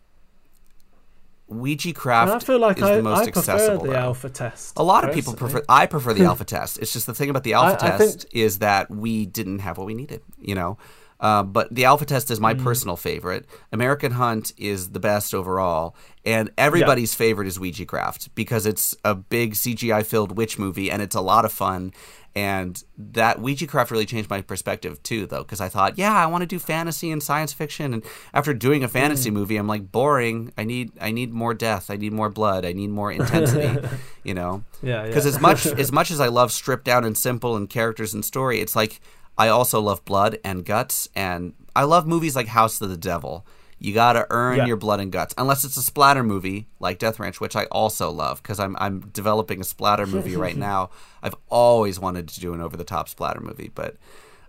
[1.48, 3.86] Ouija Craft And I feel like is I, the most I prefer accessible.
[3.86, 3.96] the though.
[3.98, 4.74] alpha test.
[4.78, 5.64] A lot of people prefer.
[5.70, 6.80] I prefer the alpha test.
[6.80, 9.60] It's just the thing about the alpha I- I test think- is that we didn't
[9.60, 10.22] have what we needed.
[10.40, 10.78] You know,
[11.20, 12.64] uh, but the alpha test is my Mm.
[12.64, 13.46] personal favorite.
[13.72, 19.14] American Hunt is the best overall, and everybody's favorite is Ouija Craft because it's a
[19.14, 21.94] big CGI filled witch movie and it's a lot of fun.
[22.36, 26.26] And that Ouija Craft really changed my perspective too, though, because I thought, yeah, I
[26.26, 27.94] want to do fantasy and science fiction.
[27.94, 29.34] And after doing a fantasy Mm.
[29.34, 30.52] movie, I'm like, boring.
[30.58, 31.90] I need, I need more death.
[31.90, 32.66] I need more blood.
[32.66, 33.88] I need more intensity.
[34.24, 35.30] you know, Yeah, because yeah.
[35.30, 38.60] as much as much as I love stripped down and simple and characters and story,
[38.60, 39.00] it's like
[39.38, 43.46] I also love blood and guts, and I love movies like House of the Devil.
[43.78, 44.66] You gotta earn Yeah.
[44.68, 48.10] your blood and guts, unless it's a splatter movie like Death Ranch, which I also
[48.10, 50.90] love because I'm I'm developing a splatter movie right now.
[51.22, 53.98] I've always wanted to do an over the top splatter movie, but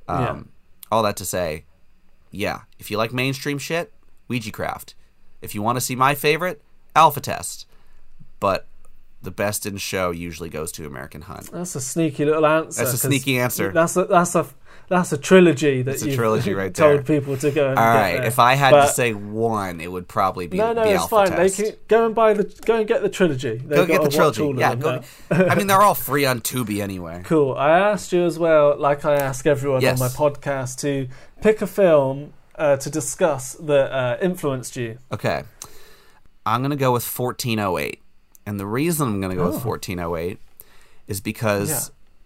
[0.09, 0.43] um, Yeah.
[0.93, 1.65] all that to say,
[2.31, 3.93] yeah, if you like mainstream shit,
[4.29, 4.95] Ouija Craft.
[5.43, 6.63] If you want to see my favorite,
[6.95, 7.67] Alpha Test.
[8.41, 8.67] But
[9.27, 11.51] the best in show usually goes to American Hunt.
[11.53, 12.83] That's a sneaky little answer.
[12.83, 13.71] That's a sneaky answer.
[13.73, 14.47] That's a that's a
[14.89, 17.21] that's a trilogy that you've trilogy right told there.
[17.21, 17.71] people to go.
[17.71, 20.73] And All right, if I had But- to say one, it would probably be no,
[20.73, 21.27] no, it's fine.
[21.27, 21.59] Test.
[21.59, 23.57] They can go and buy the go and get the trilogy.
[23.57, 24.45] They've go get the trilogy.
[24.57, 25.03] Yeah, go.
[25.31, 27.23] I mean, they're all free on Tubi anyway.
[27.25, 27.55] Cool.
[27.55, 30.01] I asked you as well, like I ask everyone Yes.
[30.01, 31.09] on my podcast, to
[31.43, 34.99] pick a film uh, to discuss that uh, influenced you.
[35.13, 35.43] Okay.
[36.47, 38.01] I'm going to go with 1408.
[38.47, 39.51] And the reason I'm going to go Oh.
[39.53, 40.39] with 1408
[41.09, 41.81] is because Yeah.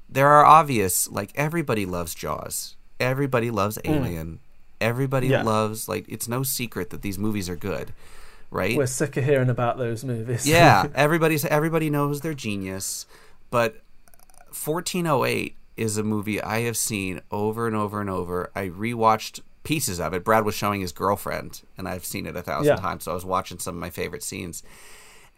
[0.09, 2.77] there are obvious, like, everybody loves Jaws.
[3.01, 4.41] Everybody loves Alien.
[4.81, 5.31] Everybody Mm.
[5.31, 5.43] Yeah.
[5.43, 7.93] loves, like, it's no secret that these movies are good,
[8.51, 8.77] right?
[8.77, 10.47] We're sick of hearing about those movies.
[10.47, 13.07] yeah, everybody's everybody knows they're genius,
[13.51, 13.81] but
[14.53, 18.51] 1408 is a movie I have seen over and over and over.
[18.55, 20.25] I rewatched pieces of it.
[20.25, 22.81] Brad was showing his girlfriend, and I've seen it a thousand Yeah.
[22.81, 23.05] times.
[23.05, 24.63] So I was watching some of my favorite scenes.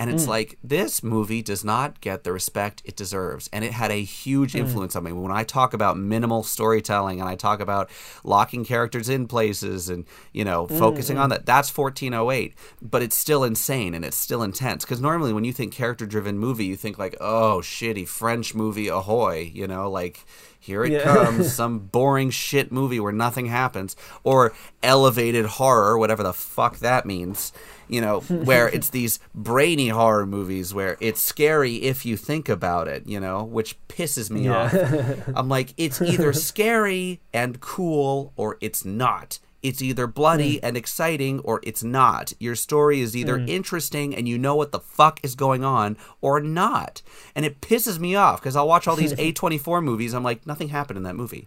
[0.03, 0.14] And Mm.
[0.14, 4.03] it's like this movie does not get the respect it deserves, and it had a
[4.03, 4.61] huge Mm.
[4.62, 5.12] influence on me.
[5.12, 7.88] When I talk about minimal storytelling and I talk about
[8.24, 12.55] locking characters in places and you know Mm, focusing on that, that's 1408.
[12.82, 16.64] But it's still insane and it's still intense because normally when you think character-driven movie,
[16.64, 20.24] you think like, oh, shitty French movie, ahoy, you know, like
[20.59, 21.05] here it Yeah.
[21.05, 23.94] comes, some boring shit movie where nothing happens,
[24.24, 27.53] or elevated horror, whatever the fuck that means,
[27.93, 32.88] you know, where it's these brainy horror movies where it's scary if you think about
[32.88, 34.64] it, you know, which pisses me Yeah.
[34.64, 35.28] off.
[35.36, 39.38] I'm like, it's either scary and cool or it's not.
[39.62, 42.32] It's either bloody and exciting or it's not.
[42.40, 43.49] Your story is either mm.
[43.49, 47.03] interesting and you know what the fuck is going on or not.
[47.36, 50.14] And it pisses me off because I'll watch all these A24 movies.
[50.14, 51.47] I'm like, nothing happened in that movie.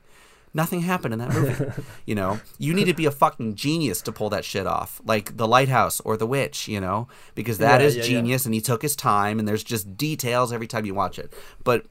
[0.56, 1.84] Nothing happened in that movie.
[2.08, 5.36] you know, you need to be a fucking genius to pull that shit off, like
[5.38, 6.68] The Lighthouse or The Witch.
[6.68, 8.08] You know, because that Yeah, is yeah, yeah.
[8.08, 11.32] genius, and he took his time, and there's just details every time you watch it.
[11.64, 11.86] But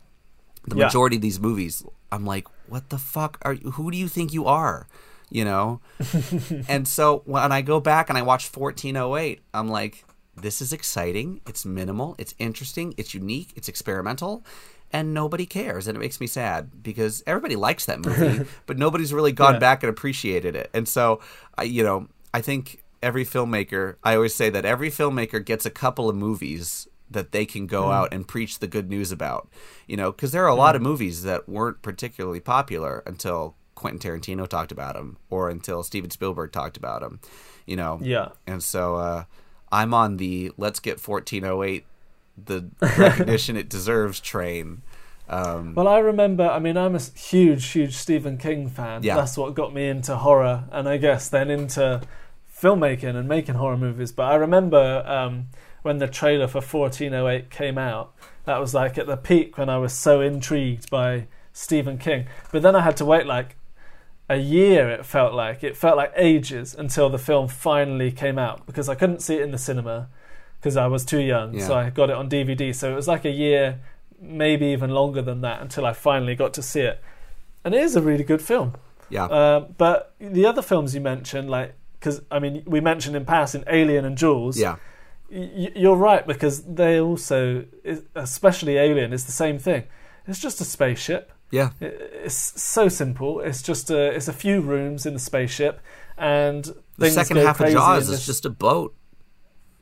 [0.67, 0.87] the Yeah.
[0.87, 3.73] majority of these movies, I'm like, what the fuck are you?
[3.73, 4.89] Who do you think you are?
[5.31, 5.81] You know,
[6.69, 10.05] and so when I go back and I watch 1408, I'm like,
[10.37, 11.41] this is exciting.
[11.47, 12.15] It's minimal.
[12.19, 12.95] It's interesting.
[12.97, 13.53] It's unique.
[13.57, 14.45] It's experimental.
[14.95, 15.87] And nobody cares.
[15.89, 19.59] And it makes me sad because everybody likes that movie, but nobody's really gone Yeah.
[19.59, 20.71] back and appreciated it.
[20.73, 21.21] And so,
[21.59, 25.71] I, you know, I think every filmmaker, I always say that every filmmaker gets a
[25.71, 29.49] couple of movies that they can go out and preach the good news about.
[29.89, 33.99] You know, because there are a lot of movies that weren't particularly popular until Quentin
[34.01, 37.19] Tarantino talked about them or until Steven Spielberg talked about them.
[37.67, 38.29] You know, Yeah.
[38.47, 39.25] and so uh,
[39.73, 41.85] I'm on the let's get 1408
[42.37, 44.83] the recognition it deserves train.
[45.29, 46.49] Um, Well, I remember.
[46.49, 49.03] I mean, I'm a huge, huge Stephen King fan.
[49.03, 49.17] Yeah.
[49.17, 52.03] That's what got me into horror, and I guess then into
[52.55, 54.13] filmmaking and making horror movies.
[54.13, 55.49] But I remember um,
[55.83, 58.15] when the trailer for 1408 came out.
[58.45, 62.27] That was like at the peak when I was so intrigued by Stephen King.
[62.53, 63.57] But then I had to wait like
[64.29, 64.91] a year.
[64.91, 68.95] It felt like it felt like ages until the film finally came out because I
[68.95, 70.09] couldn't see it in the cinema
[70.65, 71.61] because I was too young.
[71.61, 72.75] So I got it on DVD.
[72.75, 73.81] So it was like a year,
[74.19, 77.03] maybe even longer than that, until I finally got to see it.
[77.65, 78.73] And it is a really good film.
[79.11, 83.27] yeah, Um, but the other films you mentioned, like, because I mean, we mentioned in
[83.27, 84.59] passing Alien and Jaws.
[84.59, 84.77] yeah,
[85.31, 87.65] Y- you're right because they also,
[88.15, 89.85] especially Alien, is the same thing.
[90.27, 91.31] It's just a spaceship.
[91.51, 93.41] yeah, It's so simple.
[93.41, 95.81] It's just a, it's a few rooms in the spaceship,
[96.17, 96.65] and
[96.97, 98.95] the second half of Jaws is just a boat,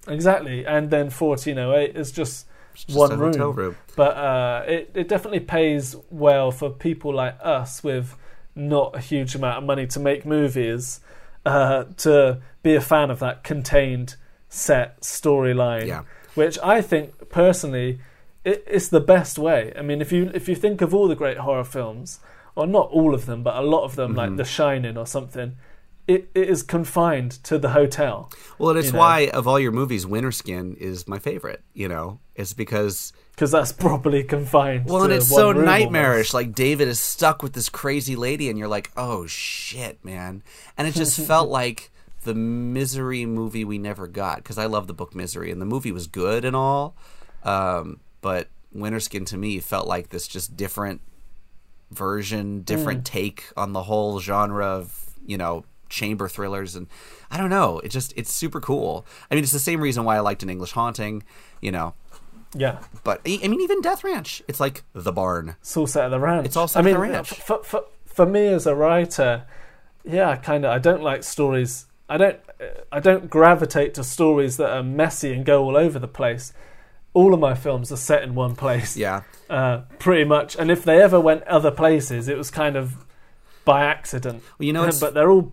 [0.09, 0.67] exactly.
[0.67, 3.55] And then 1408 is just just one room.
[3.55, 3.77] room.
[3.97, 8.17] but uh, it it definitely pays well for people like us with
[8.55, 11.01] not a huge amount of money to make movies
[11.45, 14.17] uh, to be a fan of that contained
[14.49, 15.87] set storyline.
[15.87, 16.03] Yeah.
[16.35, 18.01] Which I think personally,
[18.45, 19.73] it, it's the best way.
[19.77, 22.21] I mean, if you if you think of all the great horror films,
[22.55, 24.19] or not all of them, but a lot of them, Mm-hmm.
[24.19, 25.57] like The Shining or something,
[26.09, 28.31] it, it is confined to the hotel.
[28.59, 28.99] Well, and it's you know.
[28.99, 31.63] why of all your movies, Winterskin is my favorite.
[31.75, 34.87] You know, it's because Because that's properly confined.
[34.87, 36.33] well, and it's so nightmarish.
[36.33, 36.35] almost.
[36.35, 40.43] Like David is stuck with this crazy lady, and you're like, oh shit, man.
[40.77, 41.91] And it just felt like
[42.25, 45.93] the Misery movie we never got because I love the book Misery, and the movie
[45.93, 46.97] was good and all,
[47.45, 51.01] um, but Winterskin to me felt like this just different
[51.91, 56.87] version, different take on the whole genre of you know chamber thrillers, and
[57.31, 57.79] I don't know.
[57.81, 59.07] It just it's super cool.
[59.31, 61.23] I mean, it's the same reason why I liked an English Haunting,
[61.61, 61.95] you know.
[62.55, 62.79] yeah.
[63.05, 65.57] But I mean, even Death Ranch, it's like the barn.
[65.61, 66.47] It's all set at the ranch.
[66.47, 67.29] It's all set I at mean, the ranch.
[67.31, 69.45] For, for, for me as a writer,
[70.05, 70.73] yeah, kind of.
[70.73, 71.87] I don't like stories.
[72.09, 72.41] I don't.
[72.91, 76.53] I don't gravitate to stories that are messy and go all over the place.
[77.15, 80.57] All of my films are set in one place, Yeah, uh, pretty much.
[80.57, 83.05] And if they ever went other places, it was kind of
[83.65, 84.43] by accident.
[84.59, 85.53] Well, you know, but they're all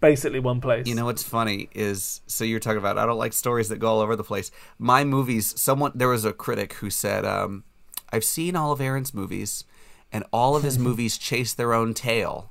[0.00, 0.86] basically one place.
[0.86, 3.88] You know what's funny is so you're talking about I don't like stories that go
[3.88, 4.50] all over the place.
[4.78, 7.64] My movies, someone there was a critic who said, um,
[8.12, 9.64] "I've seen all of Aaron's movies,
[10.12, 12.50] and all of his movies chase their own tail,"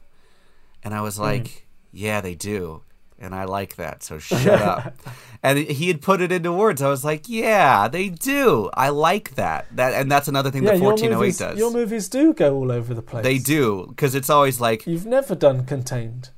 [0.84, 1.04] and I Hmm.
[1.04, 2.84] was like, "Yeah, they do."
[3.20, 4.94] And I like that, so shut up.
[5.44, 6.82] And he had put it into words.
[6.84, 8.70] I was like, "Yeah, they do.
[8.74, 11.58] I like that." That, and that's another thing yeah, that 1408 movies, does.
[11.58, 13.24] your movies do go all over the place.
[13.24, 16.30] they do because it's always like, You've never done contained.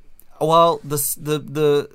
[0.42, 1.90] Well, the the the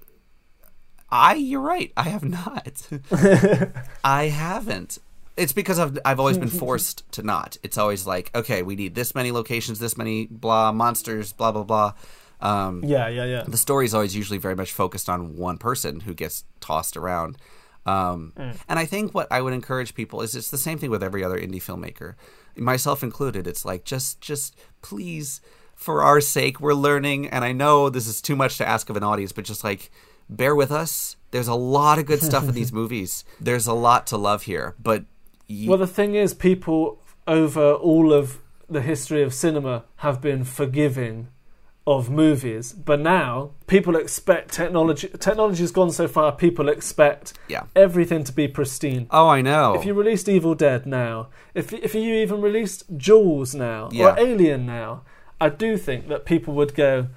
[1.11, 1.93] I you're right.
[1.97, 2.89] I have not.
[4.05, 4.99] I haven't.
[5.37, 7.57] It's because I've I've always been forced to not.
[7.63, 11.65] It's always like, okay, we need this many locations, this many blah monsters, blah blah
[11.65, 11.93] blah.
[12.41, 13.45] Um, Yeah, yeah, yeah.
[13.47, 17.39] the story is always usually very much focused on one person who gets tossed around.
[17.87, 18.33] Um,
[18.69, 21.23] And I think what I would encourage people is it's the same thing with every
[21.25, 22.15] other indie filmmaker,
[22.57, 23.47] myself included.
[23.47, 25.41] It's like just just please,
[25.77, 28.97] for our sake, we're learning, and I know this is too much to ask of
[28.97, 29.91] an audience, but just like
[30.29, 31.17] bear with us.
[31.31, 33.25] There's a lot of good stuff in these movies.
[33.41, 35.05] There's a lot to love here, but
[35.47, 40.45] you, Well, the thing is, people over all of the history of cinema have been
[40.45, 41.29] forgiving
[41.87, 45.09] of movies, but now people expect technology.
[45.09, 46.33] Technology's gone so far.
[46.33, 47.65] People expect yeah.
[47.77, 49.07] everything to be pristine.
[49.11, 49.75] Oh, I know.
[49.75, 54.13] If you released Evil Dead now, if if you even released Jaws now Yeah.
[54.15, 55.03] or Alien now,
[55.41, 57.09] I do think that people would go,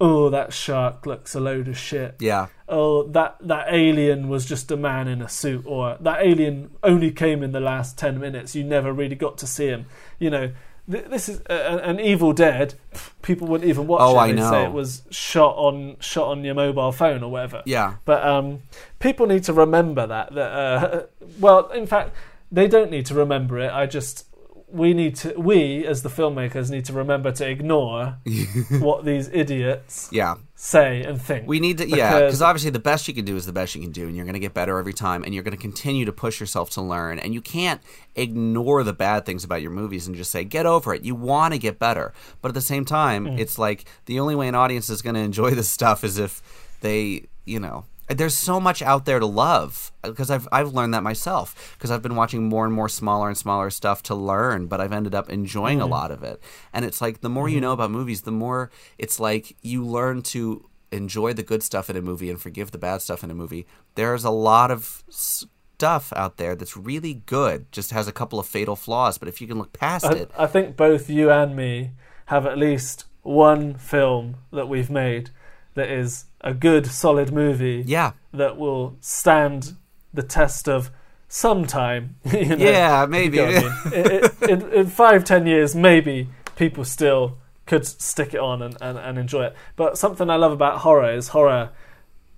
[0.00, 2.46] "Oh, that shark looks a load of shit." yeah.
[2.68, 7.10] oh that that alien was just a man in a suit or that alien only
[7.10, 9.86] came in the last 10 minutes you never really got to see him
[10.18, 10.50] you know
[10.90, 12.74] th- this is an Evil Dead.
[13.22, 14.18] People wouldn't even watch Oh, it.
[14.18, 17.62] I They'd say it was shot on shot on your mobile phone or whatever.
[17.66, 17.94] Yeah.
[18.04, 18.60] But um,
[18.98, 20.34] people need to remember that.
[20.34, 21.02] That uh,
[21.40, 22.14] well, in fact,
[22.52, 23.70] they don't need to remember it.
[23.72, 24.26] I just
[24.70, 28.18] we need to we as the filmmakers need to remember to ignore
[28.80, 30.34] what these idiots Yeah.
[30.54, 31.48] say and think.
[31.48, 33.74] We need to, yeah, Because- because obviously the best you can do is the best
[33.74, 35.60] you can do, and you're going to get better every time, and you're going to
[35.62, 37.80] continue to push yourself to learn, and you can't
[38.14, 41.02] ignore the bad things about your movies and just say get over it.
[41.02, 42.12] You want to get better,
[42.42, 43.38] but at the same time, Mm.
[43.38, 46.42] it's like the only way an audience is going to enjoy this stuff is if
[46.82, 47.84] they, you know.
[48.08, 52.02] There's so much out there to love because I've I've learned that myself because I've
[52.02, 55.28] been watching more and more smaller and smaller stuff to learn, but I've ended up
[55.28, 55.92] enjoying a mm-hmm.
[55.92, 56.42] lot of it.
[56.72, 57.62] And it's like the more you mm-hmm.
[57.62, 61.96] know about movies, the more it's like you learn to enjoy the good stuff in
[61.96, 63.66] a movie and forgive the bad stuff in a movie.
[63.94, 68.46] There's a lot of stuff out there that's really good, just has a couple of
[68.46, 69.18] fatal flaws.
[69.18, 71.92] But if you can look past I, it, I think both you and me
[72.26, 75.30] have at least one film that we've made
[75.78, 79.74] that is a good, solid movie yeah, that will stand
[80.12, 80.90] the test of
[81.28, 82.16] some time.
[82.24, 83.40] you know, Yeah, if you maybe.
[83.40, 83.92] I mean.
[83.92, 88.98] in, in, in five, ten years, maybe people still could stick it on and, and,
[88.98, 89.54] and enjoy it.
[89.76, 91.70] But something I love about horror is horror.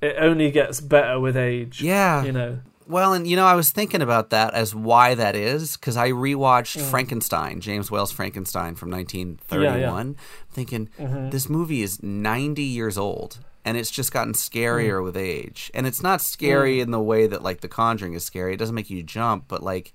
[0.00, 1.82] It only gets better with age.
[1.82, 2.24] Yeah.
[2.24, 2.60] you know.
[2.90, 6.10] Well, and you know, I was thinking about that as why that is because I
[6.10, 6.90] rewatched Mm.
[6.90, 10.16] Frankenstein, James Whale's Frankenstein from 1931,
[10.50, 11.30] thinking Mm-hmm.
[11.30, 15.04] this movie is 90 years old and it's just gotten scarier Mm.
[15.04, 15.70] with age.
[15.74, 18.54] And it's not scary in the way that like The Conjuring is scary.
[18.54, 19.92] It doesn't make you jump, but like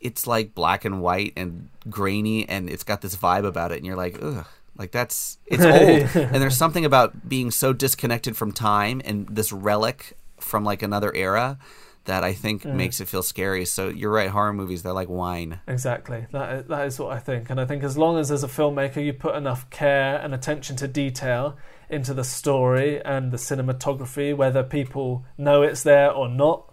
[0.00, 3.86] it's like black and white and grainy and it's got this vibe about it and
[3.86, 4.46] you're like, ugh.
[4.78, 5.64] Like that's it's
[6.16, 10.82] old, and there's something about being so disconnected from time and this relic from like
[10.82, 11.58] another era
[12.06, 13.64] that I think makes it feel scary.
[13.64, 15.60] So you're right, horror movies they're like wine.
[15.68, 16.26] Exactly.
[16.32, 17.50] That is, that is what I think.
[17.50, 20.76] And I think as long as as a filmmaker you put enough care and attention
[20.76, 21.56] to detail
[21.90, 26.72] into the story and the cinematography, whether people know it's there or not,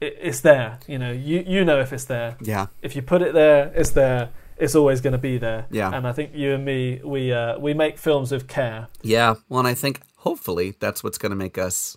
[0.00, 0.78] it, it's there.
[0.86, 2.36] You know, you you know if it's there.
[2.40, 4.30] Yeah, If you put it there, it's there.
[4.58, 5.66] It's always going to be there.
[5.70, 5.90] Yeah.
[5.92, 8.88] And I think you and me, we uh, we make films with care.
[9.02, 9.34] yeah.
[9.48, 11.96] Well, and I think hopefully that's what's going to make us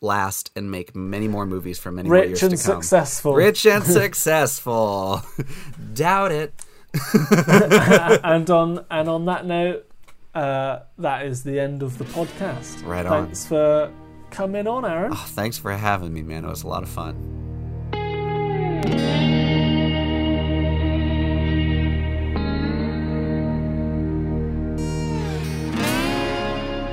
[0.00, 2.82] last and make many more movies for many more years Rich and to come.
[2.82, 3.34] successful.
[3.34, 5.22] Rich and successful.
[5.94, 6.54] Doubt it.
[8.24, 9.86] and on and on that note,
[10.34, 12.84] uh, that is the end of the podcast.
[12.86, 13.26] Right on.
[13.26, 13.92] Thanks for
[14.30, 15.12] coming on, Aaron.
[15.12, 16.44] Oh, thanks for having me, man.
[16.44, 17.44] It was a lot of fun.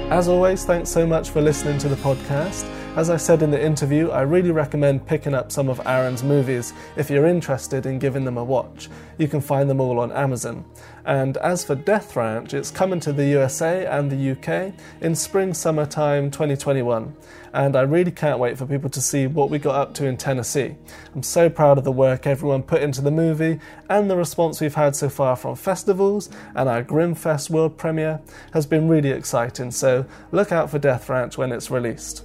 [0.09, 2.69] As always, thanks so much for listening to the podcast.
[2.95, 6.73] As I said in the interview, I really recommend picking up some of Aaron's movies
[6.95, 8.87] if you're interested in giving them a watch.
[9.17, 10.63] You can find them all on Amazon.
[11.03, 15.55] And as for Death Ranch, it's coming to the USA and the UK in spring
[15.55, 17.15] summertime 2021.
[17.53, 20.15] And I really can't wait for people to see what we got up to in
[20.15, 20.75] Tennessee.
[21.15, 24.75] I'm so proud of the work everyone put into the movie and the response we've
[24.75, 28.21] had so far from festivals and our Grimfest world premiere
[28.53, 29.71] has been really exciting.
[29.71, 32.23] So look out for Death Ranch when it's released.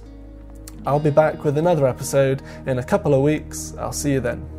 [0.85, 3.73] I'll be back with another episode in a couple of weeks.
[3.77, 4.58] I'll see you then.